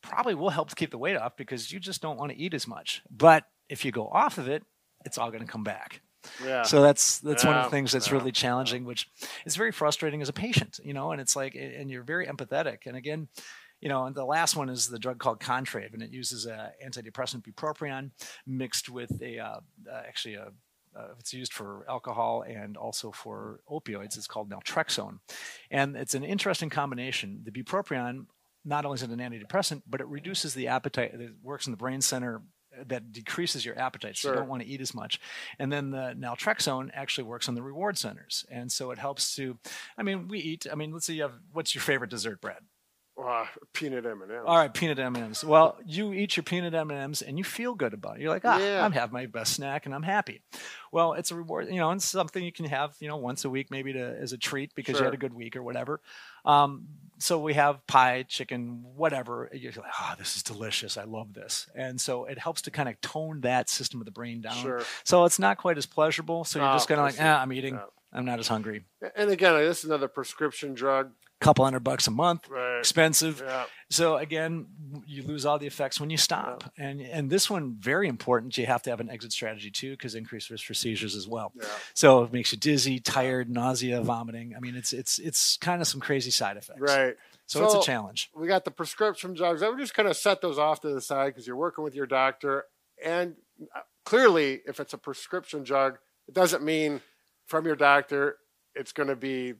probably 0.01 0.35
will 0.35 0.49
help 0.49 0.69
to 0.69 0.75
keep 0.75 0.91
the 0.91 0.97
weight 0.97 1.17
off 1.17 1.35
because 1.37 1.71
you 1.71 1.79
just 1.79 2.01
don't 2.01 2.17
want 2.17 2.31
to 2.31 2.37
eat 2.37 2.53
as 2.53 2.67
much. 2.67 3.01
But 3.09 3.45
if 3.69 3.83
you 3.85 3.91
go 3.91 4.07
off 4.07 4.37
of 4.37 4.47
it, 4.47 4.63
it's 5.05 5.17
all 5.17 5.29
going 5.31 5.45
to 5.45 5.51
come 5.51 5.63
back. 5.63 6.01
Yeah. 6.43 6.63
So 6.63 6.81
that's 6.81 7.19
that's 7.19 7.45
one 7.45 7.55
of 7.55 7.65
the 7.65 7.69
things 7.69 7.91
that's 7.91 8.07
yeah, 8.07 8.13
really 8.13 8.31
challenging, 8.31 8.85
which 8.85 9.09
is 9.45 9.55
very 9.55 9.71
frustrating 9.71 10.21
as 10.21 10.29
a 10.29 10.33
patient, 10.33 10.79
you 10.83 10.93
know. 10.93 11.11
And 11.11 11.21
it's 11.21 11.35
like, 11.35 11.55
and 11.55 11.89
you're 11.89 12.03
very 12.03 12.27
empathetic. 12.27 12.85
And 12.85 12.95
again, 12.95 13.27
you 13.81 13.89
know, 13.89 14.05
and 14.05 14.15
the 14.15 14.25
last 14.25 14.55
one 14.55 14.69
is 14.69 14.87
the 14.87 14.99
drug 14.99 15.19
called 15.19 15.39
Contrave, 15.39 15.93
and 15.93 16.01
it 16.01 16.11
uses 16.11 16.45
a 16.45 16.71
antidepressant 16.85 17.43
bupropion 17.43 18.11
mixed 18.45 18.89
with 18.89 19.21
a 19.21 19.39
uh, 19.39 19.59
actually 20.07 20.35
a 20.35 20.51
uh, 20.95 21.09
it's 21.19 21.31
used 21.31 21.53
for 21.53 21.85
alcohol 21.87 22.43
and 22.47 22.75
also 22.75 23.11
for 23.11 23.59
opioids. 23.69 24.17
It's 24.17 24.25
called 24.25 24.49
naltrexone, 24.49 25.19
and 25.69 25.95
it's 25.95 26.15
an 26.15 26.23
interesting 26.23 26.69
combination. 26.69 27.41
The 27.43 27.51
bupropion 27.51 28.25
not 28.65 28.83
only 28.83 28.95
is 28.95 29.03
it 29.03 29.11
an 29.11 29.19
antidepressant, 29.19 29.83
but 29.87 30.01
it 30.01 30.07
reduces 30.07 30.53
the 30.53 30.67
appetite. 30.67 31.13
It 31.13 31.31
works 31.41 31.67
in 31.67 31.71
the 31.71 31.77
brain 31.77 32.01
center 32.01 32.41
that 32.87 33.11
decreases 33.11 33.65
your 33.65 33.77
appetite, 33.79 34.17
so 34.17 34.29
you 34.29 34.35
don't 34.35 34.47
want 34.47 34.61
to 34.61 34.67
eat 34.67 34.81
as 34.81 34.93
much. 34.93 35.19
And 35.59 35.71
then 35.71 35.91
the 35.91 36.15
naltrexone 36.17 36.89
actually 36.93 37.25
works 37.25 37.47
on 37.49 37.55
the 37.55 37.63
reward 37.63 37.97
centers, 37.97 38.45
and 38.49 38.71
so 38.71 38.91
it 38.91 38.99
helps 38.99 39.35
to. 39.35 39.57
I 39.97 40.03
mean, 40.03 40.27
we 40.27 40.39
eat. 40.39 40.67
I 40.71 40.75
mean, 40.75 40.91
let's 40.91 41.05
say 41.05 41.13
you 41.13 41.23
have 41.23 41.39
what's 41.53 41.73
your 41.75 41.81
favorite 41.81 42.09
dessert, 42.09 42.41
Brad? 42.41 42.61
Uh, 43.19 43.45
peanut 43.73 44.05
M&M. 44.05 44.43
All 44.45 44.55
right, 44.57 44.71
peanut 44.71 44.99
M&Ms. 44.99 45.43
Well, 45.43 45.77
you 45.85 46.13
eat 46.13 46.37
your 46.37 46.43
peanut 46.43 46.75
M&Ms 46.75 47.23
and 47.23 47.37
you 47.37 47.43
feel 47.43 47.73
good 47.73 47.93
about 47.95 48.17
it. 48.17 48.21
You're 48.21 48.29
like, 48.29 48.45
ah, 48.45 48.59
Yeah. 48.59 48.85
I'm 48.85 48.91
having 48.91 49.13
my 49.13 49.25
best 49.25 49.53
snack 49.53 49.87
and 49.87 49.95
I'm 49.95 50.03
happy. 50.03 50.41
Well, 50.91 51.13
it's 51.13 51.31
a 51.31 51.35
reward, 51.35 51.67
you 51.69 51.77
know, 51.77 51.89
and 51.89 52.01
something 52.01 52.43
you 52.43 52.51
can 52.51 52.65
have, 52.65 52.95
you 52.99 53.07
know, 53.07 53.17
once 53.17 53.43
a 53.43 53.49
week 53.49 53.71
maybe 53.71 53.93
to 53.93 54.17
as 54.21 54.33
a 54.33 54.37
treat 54.37 54.75
because 54.75 54.99
you 54.99 55.05
had 55.05 55.15
a 55.15 55.17
good 55.17 55.33
week 55.33 55.55
or 55.55 55.63
whatever. 55.63 55.99
Um, 56.45 56.87
so 57.17 57.39
we 57.39 57.55
have 57.55 57.85
pie, 57.87 58.23
chicken, 58.27 58.83
whatever. 58.95 59.49
You're 59.51 59.71
like, 59.71 59.91
ah, 59.99 60.15
this 60.19 60.35
is 60.35 60.43
delicious. 60.43 60.95
I 60.97 61.05
love 61.05 61.33
this. 61.33 61.67
And 61.73 61.99
so 61.99 62.25
it 62.25 62.37
helps 62.37 62.61
to 62.63 62.71
kind 62.71 62.87
of 62.87 63.01
tone 63.01 63.41
that 63.41 63.67
system 63.67 63.99
of 63.99 64.05
the 64.05 64.11
brain 64.11 64.41
down. 64.41 64.53
Sure. 64.57 64.81
So 65.03 65.25
it's 65.25 65.39
not 65.39 65.57
quite 65.57 65.79
as 65.79 65.87
pleasurable. 65.87 66.43
So 66.43 66.59
you're 66.59 66.69
Oh, 66.69 66.73
just 66.73 66.87
kind 66.87 66.99
of 66.99 67.05
like, 67.07 67.15
ah, 67.19 67.41
I'm 67.41 67.51
eating. 67.51 67.73
Yeah. 67.73 67.81
I'm 68.13 68.25
not 68.25 68.39
as 68.39 68.47
hungry. 68.47 68.85
And 69.15 69.29
again, 69.29 69.53
this 69.55 69.79
is 69.79 69.85
another 69.85 70.07
prescription 70.07 70.73
drug. 70.73 71.11
couple 71.39 71.65
hundred 71.65 71.81
bucks 71.81 72.07
a 72.07 72.11
month. 72.11 72.49
Right. 72.49 72.79
Expensive. 72.79 73.43
Yeah. 73.45 73.65
So 73.89 74.17
again, 74.17 74.67
you 75.05 75.23
lose 75.23 75.45
all 75.45 75.59
the 75.59 75.67
effects 75.67 75.99
when 75.99 76.09
you 76.09 76.17
stop. 76.17 76.71
And 76.77 77.01
and 77.01 77.29
this 77.29 77.49
one 77.49 77.75
very 77.79 78.07
important. 78.07 78.57
You 78.57 78.65
have 78.65 78.81
to 78.83 78.89
have 78.89 78.99
an 78.99 79.09
exit 79.09 79.31
strategy 79.31 79.69
too, 79.69 79.91
because 79.91 80.15
increased 80.15 80.49
risk 80.49 80.65
for 80.65 80.73
seizures 80.73 81.15
as 81.15 81.27
well. 81.27 81.51
Yeah. 81.55 81.67
So 81.93 82.23
it 82.23 82.33
makes 82.33 82.51
you 82.51 82.57
dizzy, 82.57 82.99
tired, 82.99 83.49
nausea, 83.49 84.01
vomiting. 84.01 84.55
I 84.55 84.59
mean, 84.59 84.75
it's 84.75 84.93
it's 84.93 85.19
it's 85.19 85.57
kind 85.57 85.81
of 85.81 85.87
some 85.87 86.01
crazy 86.01 86.31
side 86.31 86.57
effects. 86.57 86.79
Right. 86.79 87.15
So, 87.45 87.63
it's 87.63 87.75
a 87.75 87.81
challenge. 87.81 88.29
We 88.35 88.47
got 88.47 88.65
the 88.65 88.71
prescription 88.71 89.33
drugs. 89.33 89.63
I 89.63 89.69
would 89.69 89.79
just 89.79 89.93
kind 89.93 90.09
of 90.09 90.17
set 90.17 90.41
those 90.41 90.59
off 90.59 90.81
to 90.81 90.89
the 90.89 90.99
side 90.99 91.27
because 91.27 91.47
you're 91.47 91.55
working 91.55 91.81
with 91.81 91.95
your 91.95 92.05
doctor. 92.05 92.65
And 93.01 93.35
uh, 93.73 93.81
clearly, 94.03 94.59
if 94.65 94.81
it's 94.81 94.91
a 94.91 94.97
prescription 94.97 95.63
drug, 95.63 95.97
it 96.27 96.33
doesn't 96.33 96.61
mean 96.61 96.99
from 97.47 97.65
your 97.65 97.75
doctor 97.75 98.37
it's 98.75 98.91
going 98.91 99.09
to 99.09 99.15
be 99.15 99.53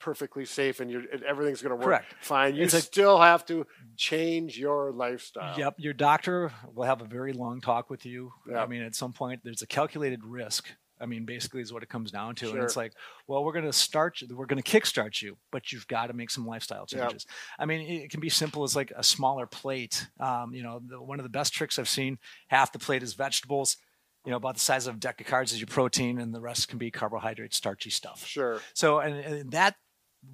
perfectly 0.00 0.44
safe 0.44 0.80
and, 0.80 0.90
you're, 0.90 1.02
and 1.12 1.22
everything's 1.22 1.62
going 1.62 1.70
to 1.70 1.76
work 1.76 1.84
Correct. 1.84 2.14
fine. 2.20 2.54
You 2.56 2.64
It's 2.64 2.74
a- 2.74 2.80
still 2.80 3.20
have 3.20 3.44
to 3.46 3.66
change 3.96 4.58
your 4.58 4.90
lifestyle. 4.92 5.58
Yep, 5.58 5.74
your 5.78 5.92
doctor 5.94 6.50
will 6.74 6.84
have 6.84 7.00
a 7.00 7.06
very 7.06 7.32
long 7.32 7.60
talk 7.60 7.88
with 7.90 8.04
you. 8.04 8.32
Yeah. 8.50 8.62
I 8.62 8.66
mean, 8.66 8.82
at 8.82 8.94
some 8.94 9.12
point, 9.12 9.40
there's 9.44 9.62
a 9.62 9.66
calculated 9.66 10.24
risk. 10.24 10.70
I 11.00 11.06
mean, 11.06 11.24
basically, 11.24 11.60
is 11.60 11.72
what 11.72 11.82
it 11.82 11.88
comes 11.88 12.10
down 12.10 12.34
to. 12.36 12.46
Sure. 12.46 12.54
And 12.54 12.64
it's 12.64 12.76
like, 12.76 12.92
well, 13.26 13.44
we're 13.44 13.52
going 13.52 13.64
to 13.64 13.72
start 13.72 14.20
you, 14.20 14.36
we're 14.36 14.46
going 14.46 14.62
to 14.62 14.70
kickstart 14.80 15.20
you, 15.22 15.36
but 15.50 15.72
you've 15.72 15.86
got 15.88 16.06
to 16.06 16.12
make 16.12 16.30
some 16.30 16.46
lifestyle 16.46 16.86
Yep. 16.90 17.00
changes. 17.08 17.26
I 17.58 17.66
mean, 17.66 17.80
it 18.02 18.10
can 18.10 18.20
be 18.20 18.28
simple 18.28 18.62
as 18.62 18.76
like 18.76 18.92
a 18.96 19.02
smaller 19.02 19.46
plate. 19.46 20.06
Um, 20.20 20.54
you 20.54 20.62
know, 20.62 20.80
the, 20.86 21.00
one 21.02 21.18
of 21.18 21.24
the 21.24 21.30
best 21.30 21.52
tricks 21.52 21.78
I've 21.78 21.88
seen, 21.88 22.18
half 22.48 22.72
the 22.72 22.78
plate 22.78 23.02
is 23.02 23.14
vegetables, 23.14 23.76
you 24.24 24.30
know, 24.30 24.36
about 24.36 24.54
the 24.54 24.60
size 24.60 24.86
of 24.86 24.96
a 24.96 24.98
deck 24.98 25.20
of 25.20 25.26
cards 25.26 25.52
is 25.52 25.60
your 25.60 25.66
protein, 25.66 26.18
and 26.18 26.34
the 26.34 26.40
rest 26.40 26.68
can 26.68 26.78
be 26.78 26.90
carbohydrate, 26.90 27.54
starchy 27.54 27.90
stuff. 27.90 28.26
Sure. 28.26 28.60
So, 28.72 28.98
and, 28.98 29.16
and 29.16 29.50
that 29.52 29.76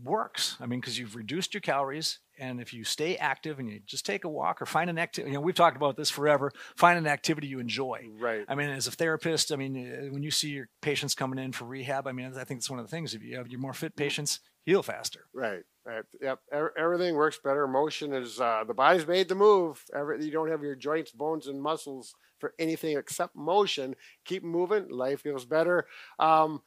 works. 0.04 0.56
I 0.60 0.66
mean, 0.66 0.80
because 0.80 0.98
you've 0.98 1.16
reduced 1.16 1.54
your 1.54 1.60
calories, 1.60 2.20
and 2.38 2.60
if 2.60 2.72
you 2.72 2.84
stay 2.84 3.16
active 3.16 3.58
and 3.58 3.68
you 3.68 3.80
just 3.84 4.06
take 4.06 4.24
a 4.24 4.28
walk 4.28 4.62
or 4.62 4.66
find 4.66 4.88
an 4.88 4.98
activity, 4.98 5.32
you 5.32 5.34
know, 5.34 5.40
we've 5.40 5.54
talked 5.54 5.76
about 5.76 5.96
this 5.96 6.08
forever. 6.08 6.50
Find 6.76 6.98
an 6.98 7.06
activity 7.06 7.48
you 7.48 7.58
enjoy. 7.58 8.08
Right. 8.18 8.44
I 8.48 8.54
mean, 8.54 8.70
as 8.70 8.86
a 8.86 8.92
therapist, 8.92 9.52
I 9.52 9.56
mean, 9.56 9.76
uh, 9.76 10.12
when 10.12 10.22
you 10.22 10.30
see 10.30 10.50
your 10.50 10.68
patients 10.80 11.14
coming 11.14 11.38
in 11.38 11.52
for 11.52 11.64
rehab, 11.64 12.06
I 12.06 12.12
mean, 12.12 12.32
I 12.36 12.44
think 12.44 12.58
it's 12.58 12.70
one 12.70 12.78
of 12.78 12.86
the 12.86 12.90
things. 12.90 13.14
If 13.14 13.22
you 13.22 13.36
have 13.36 13.48
your 13.48 13.60
more 13.60 13.74
fit 13.74 13.96
patients, 13.96 14.40
heal 14.64 14.82
faster. 14.82 15.26
Right, 15.34 15.62
right. 15.86 16.04
Yep. 16.20 16.40
Everything 16.78 17.14
works 17.14 17.38
better. 17.42 17.66
Motion 17.66 18.12
is 18.12 18.40
uh, 18.40 18.64
the 18.66 18.74
body's 18.74 19.06
made 19.06 19.28
to 19.28 19.34
move. 19.34 19.82
Every, 19.94 20.24
you 20.24 20.30
don't 20.30 20.50
have 20.50 20.62
your 20.62 20.74
joints, 20.74 21.10
bones, 21.10 21.46
and 21.46 21.60
muscles 21.60 22.14
for 22.38 22.54
anything 22.58 22.96
except 22.96 23.36
motion. 23.36 23.94
Keep 24.24 24.44
moving. 24.44 24.88
Life 24.90 25.22
feels 25.22 25.44
better. 25.44 25.86
Um, 26.18 26.62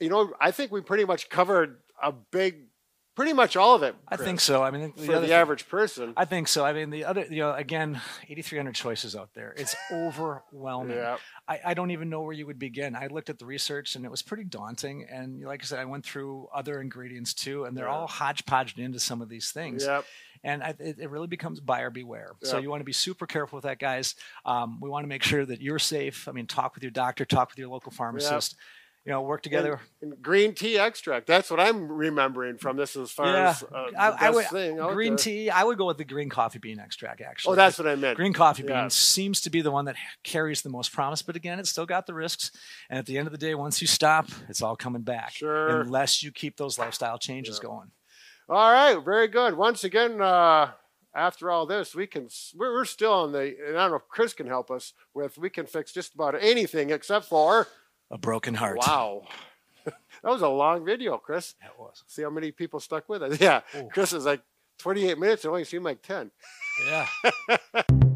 you 0.00 0.08
know, 0.10 0.32
I 0.40 0.50
think 0.50 0.70
we 0.70 0.80
pretty 0.80 1.04
much 1.04 1.28
covered 1.28 1.78
a 2.02 2.12
big, 2.12 2.67
pretty 3.18 3.32
much 3.32 3.56
all 3.56 3.74
of 3.74 3.82
it. 3.82 3.96
I 4.06 4.16
think 4.16 4.38
so. 4.38 4.62
I 4.62 4.70
mean, 4.70 4.92
the 4.96 5.02
for 5.06 5.12
the 5.14 5.20
thing- 5.22 5.32
average 5.32 5.68
person. 5.68 6.12
I 6.16 6.24
think 6.24 6.46
so. 6.46 6.64
I 6.64 6.72
mean, 6.72 6.90
the 6.90 7.04
other, 7.04 7.26
you 7.28 7.40
know, 7.40 7.52
again, 7.52 8.00
8,300 8.28 8.76
choices 8.76 9.16
out 9.16 9.30
there. 9.34 9.52
It's 9.56 9.74
overwhelming. 9.92 10.96
Yeah. 10.96 11.16
I, 11.48 11.60
I 11.66 11.74
don't 11.74 11.90
even 11.90 12.10
know 12.10 12.22
where 12.22 12.32
you 12.32 12.46
would 12.46 12.60
begin. 12.60 12.94
I 12.94 13.08
looked 13.08 13.28
at 13.28 13.40
the 13.40 13.44
research 13.44 13.96
and 13.96 14.04
it 14.04 14.10
was 14.10 14.22
pretty 14.22 14.44
daunting. 14.44 15.04
And 15.10 15.42
like 15.42 15.62
I 15.62 15.66
said, 15.66 15.80
I 15.80 15.84
went 15.84 16.04
through 16.04 16.46
other 16.54 16.80
ingredients 16.80 17.34
too, 17.34 17.64
and 17.64 17.76
they're 17.76 17.86
Yeah. 17.86 17.92
all 17.94 18.06
hodgepodged 18.06 18.78
into 18.78 19.00
some 19.00 19.20
of 19.20 19.28
these 19.28 19.50
things. 19.50 19.84
Yep. 19.84 20.04
And 20.44 20.62
I, 20.62 20.74
it, 20.78 21.00
it 21.00 21.10
really 21.10 21.26
becomes 21.26 21.58
buyer 21.58 21.90
beware. 21.90 22.30
So 22.44 22.58
you 22.58 22.70
want 22.70 22.80
to 22.82 22.84
be 22.84 22.92
super 22.92 23.26
careful 23.26 23.56
with 23.56 23.64
that, 23.64 23.80
guys. 23.80 24.14
Um, 24.46 24.78
we 24.80 24.88
want 24.88 25.02
to 25.02 25.08
make 25.08 25.24
sure 25.24 25.44
that 25.44 25.60
you're 25.60 25.80
safe. 25.80 26.28
I 26.28 26.32
mean, 26.32 26.46
talk 26.46 26.76
with 26.76 26.84
your 26.84 26.92
doctor, 26.92 27.24
talk 27.24 27.50
with 27.50 27.58
your 27.58 27.66
local 27.68 27.90
pharmacist. 27.90 28.54
You 29.08 29.14
know, 29.14 29.22
work 29.22 29.42
together. 29.42 29.80
And, 30.02 30.12
and 30.12 30.22
green 30.22 30.52
tea 30.54 30.76
extract. 30.78 31.26
That's 31.26 31.50
what 31.50 31.58
I'm 31.58 31.90
remembering 31.90 32.58
from 32.58 32.76
this 32.76 32.94
as 32.94 33.10
far 33.10 33.28
yeah, 33.28 33.48
as 33.48 33.62
uh, 33.62 33.86
I, 33.98 34.26
I 34.26 34.30
would 34.30 34.46
green 34.92 35.12
there. 35.12 35.16
tea. 35.16 35.48
I 35.48 35.64
would 35.64 35.78
go 35.78 35.86
with 35.86 35.96
the 35.96 36.04
green 36.04 36.28
coffee 36.28 36.58
bean 36.58 36.78
extract. 36.78 37.22
Actually, 37.22 37.52
Oh, 37.52 37.56
that's 37.56 37.78
what 37.78 37.88
I 37.88 37.94
meant. 37.94 38.18
Green 38.18 38.34
coffee 38.34 38.64
Yeah. 38.64 38.82
beans 38.82 38.92
seems 38.92 39.40
to 39.40 39.48
be 39.50 39.62
the 39.62 39.70
one 39.70 39.86
that 39.86 39.96
carries 40.24 40.60
the 40.60 40.68
most 40.68 40.92
promise, 40.92 41.22
but 41.22 41.36
again, 41.36 41.58
it's 41.58 41.70
still 41.70 41.86
got 41.86 42.06
the 42.06 42.12
risks. 42.12 42.50
And 42.90 42.98
at 42.98 43.06
the 43.06 43.16
end 43.16 43.26
of 43.26 43.32
the 43.32 43.38
day, 43.38 43.54
once 43.54 43.80
you 43.80 43.86
stop, 43.86 44.28
it's 44.50 44.60
all 44.60 44.76
coming 44.76 45.00
back. 45.00 45.30
Sure. 45.30 45.80
Unless 45.80 46.22
you 46.22 46.30
keep 46.30 46.58
those 46.58 46.78
lifestyle 46.78 47.16
changes 47.16 47.58
Yeah. 47.62 47.66
going. 47.70 47.90
All 48.50 48.70
right, 48.70 49.02
very 49.02 49.28
good. 49.28 49.54
Once 49.56 49.84
again, 49.84 50.20
uh, 50.20 50.72
after 51.14 51.50
all 51.50 51.64
this, 51.64 51.94
we 51.94 52.06
can 52.06 52.28
we're, 52.54 52.74
we're 52.74 52.84
still 52.84 53.14
on 53.14 53.32
the. 53.32 53.56
And 53.68 53.78
I 53.78 53.84
don't 53.84 53.90
know 53.92 53.96
if 53.96 54.08
Chris 54.10 54.34
can 54.34 54.48
help 54.48 54.70
us 54.70 54.92
with. 55.14 55.38
We 55.38 55.48
can 55.48 55.64
fix 55.64 55.92
just 55.92 56.12
about 56.14 56.34
anything 56.38 56.90
except 56.90 57.24
for. 57.24 57.68
A 58.10 58.18
broken 58.18 58.54
heart. 58.54 58.78
Wow, 58.78 59.22
that 59.84 59.94
was 60.22 60.42
a 60.42 60.48
long 60.48 60.84
video, 60.84 61.18
Chris. 61.18 61.54
That 61.60 61.78
was. 61.78 62.04
See 62.06 62.22
how 62.22 62.30
many 62.30 62.50
people 62.52 62.80
stuck 62.80 63.08
with 63.08 63.22
it. 63.22 63.40
Yeah, 63.40 63.60
Oh. 63.74 63.88
Chris 63.92 64.12
is 64.12 64.24
like 64.24 64.42
28 64.78 65.18
minutes. 65.18 65.44
It 65.44 65.48
only 65.48 65.64
seemed 65.64 65.84
like 65.84 66.02
10. 66.02 66.30
Yeah. 66.86 67.06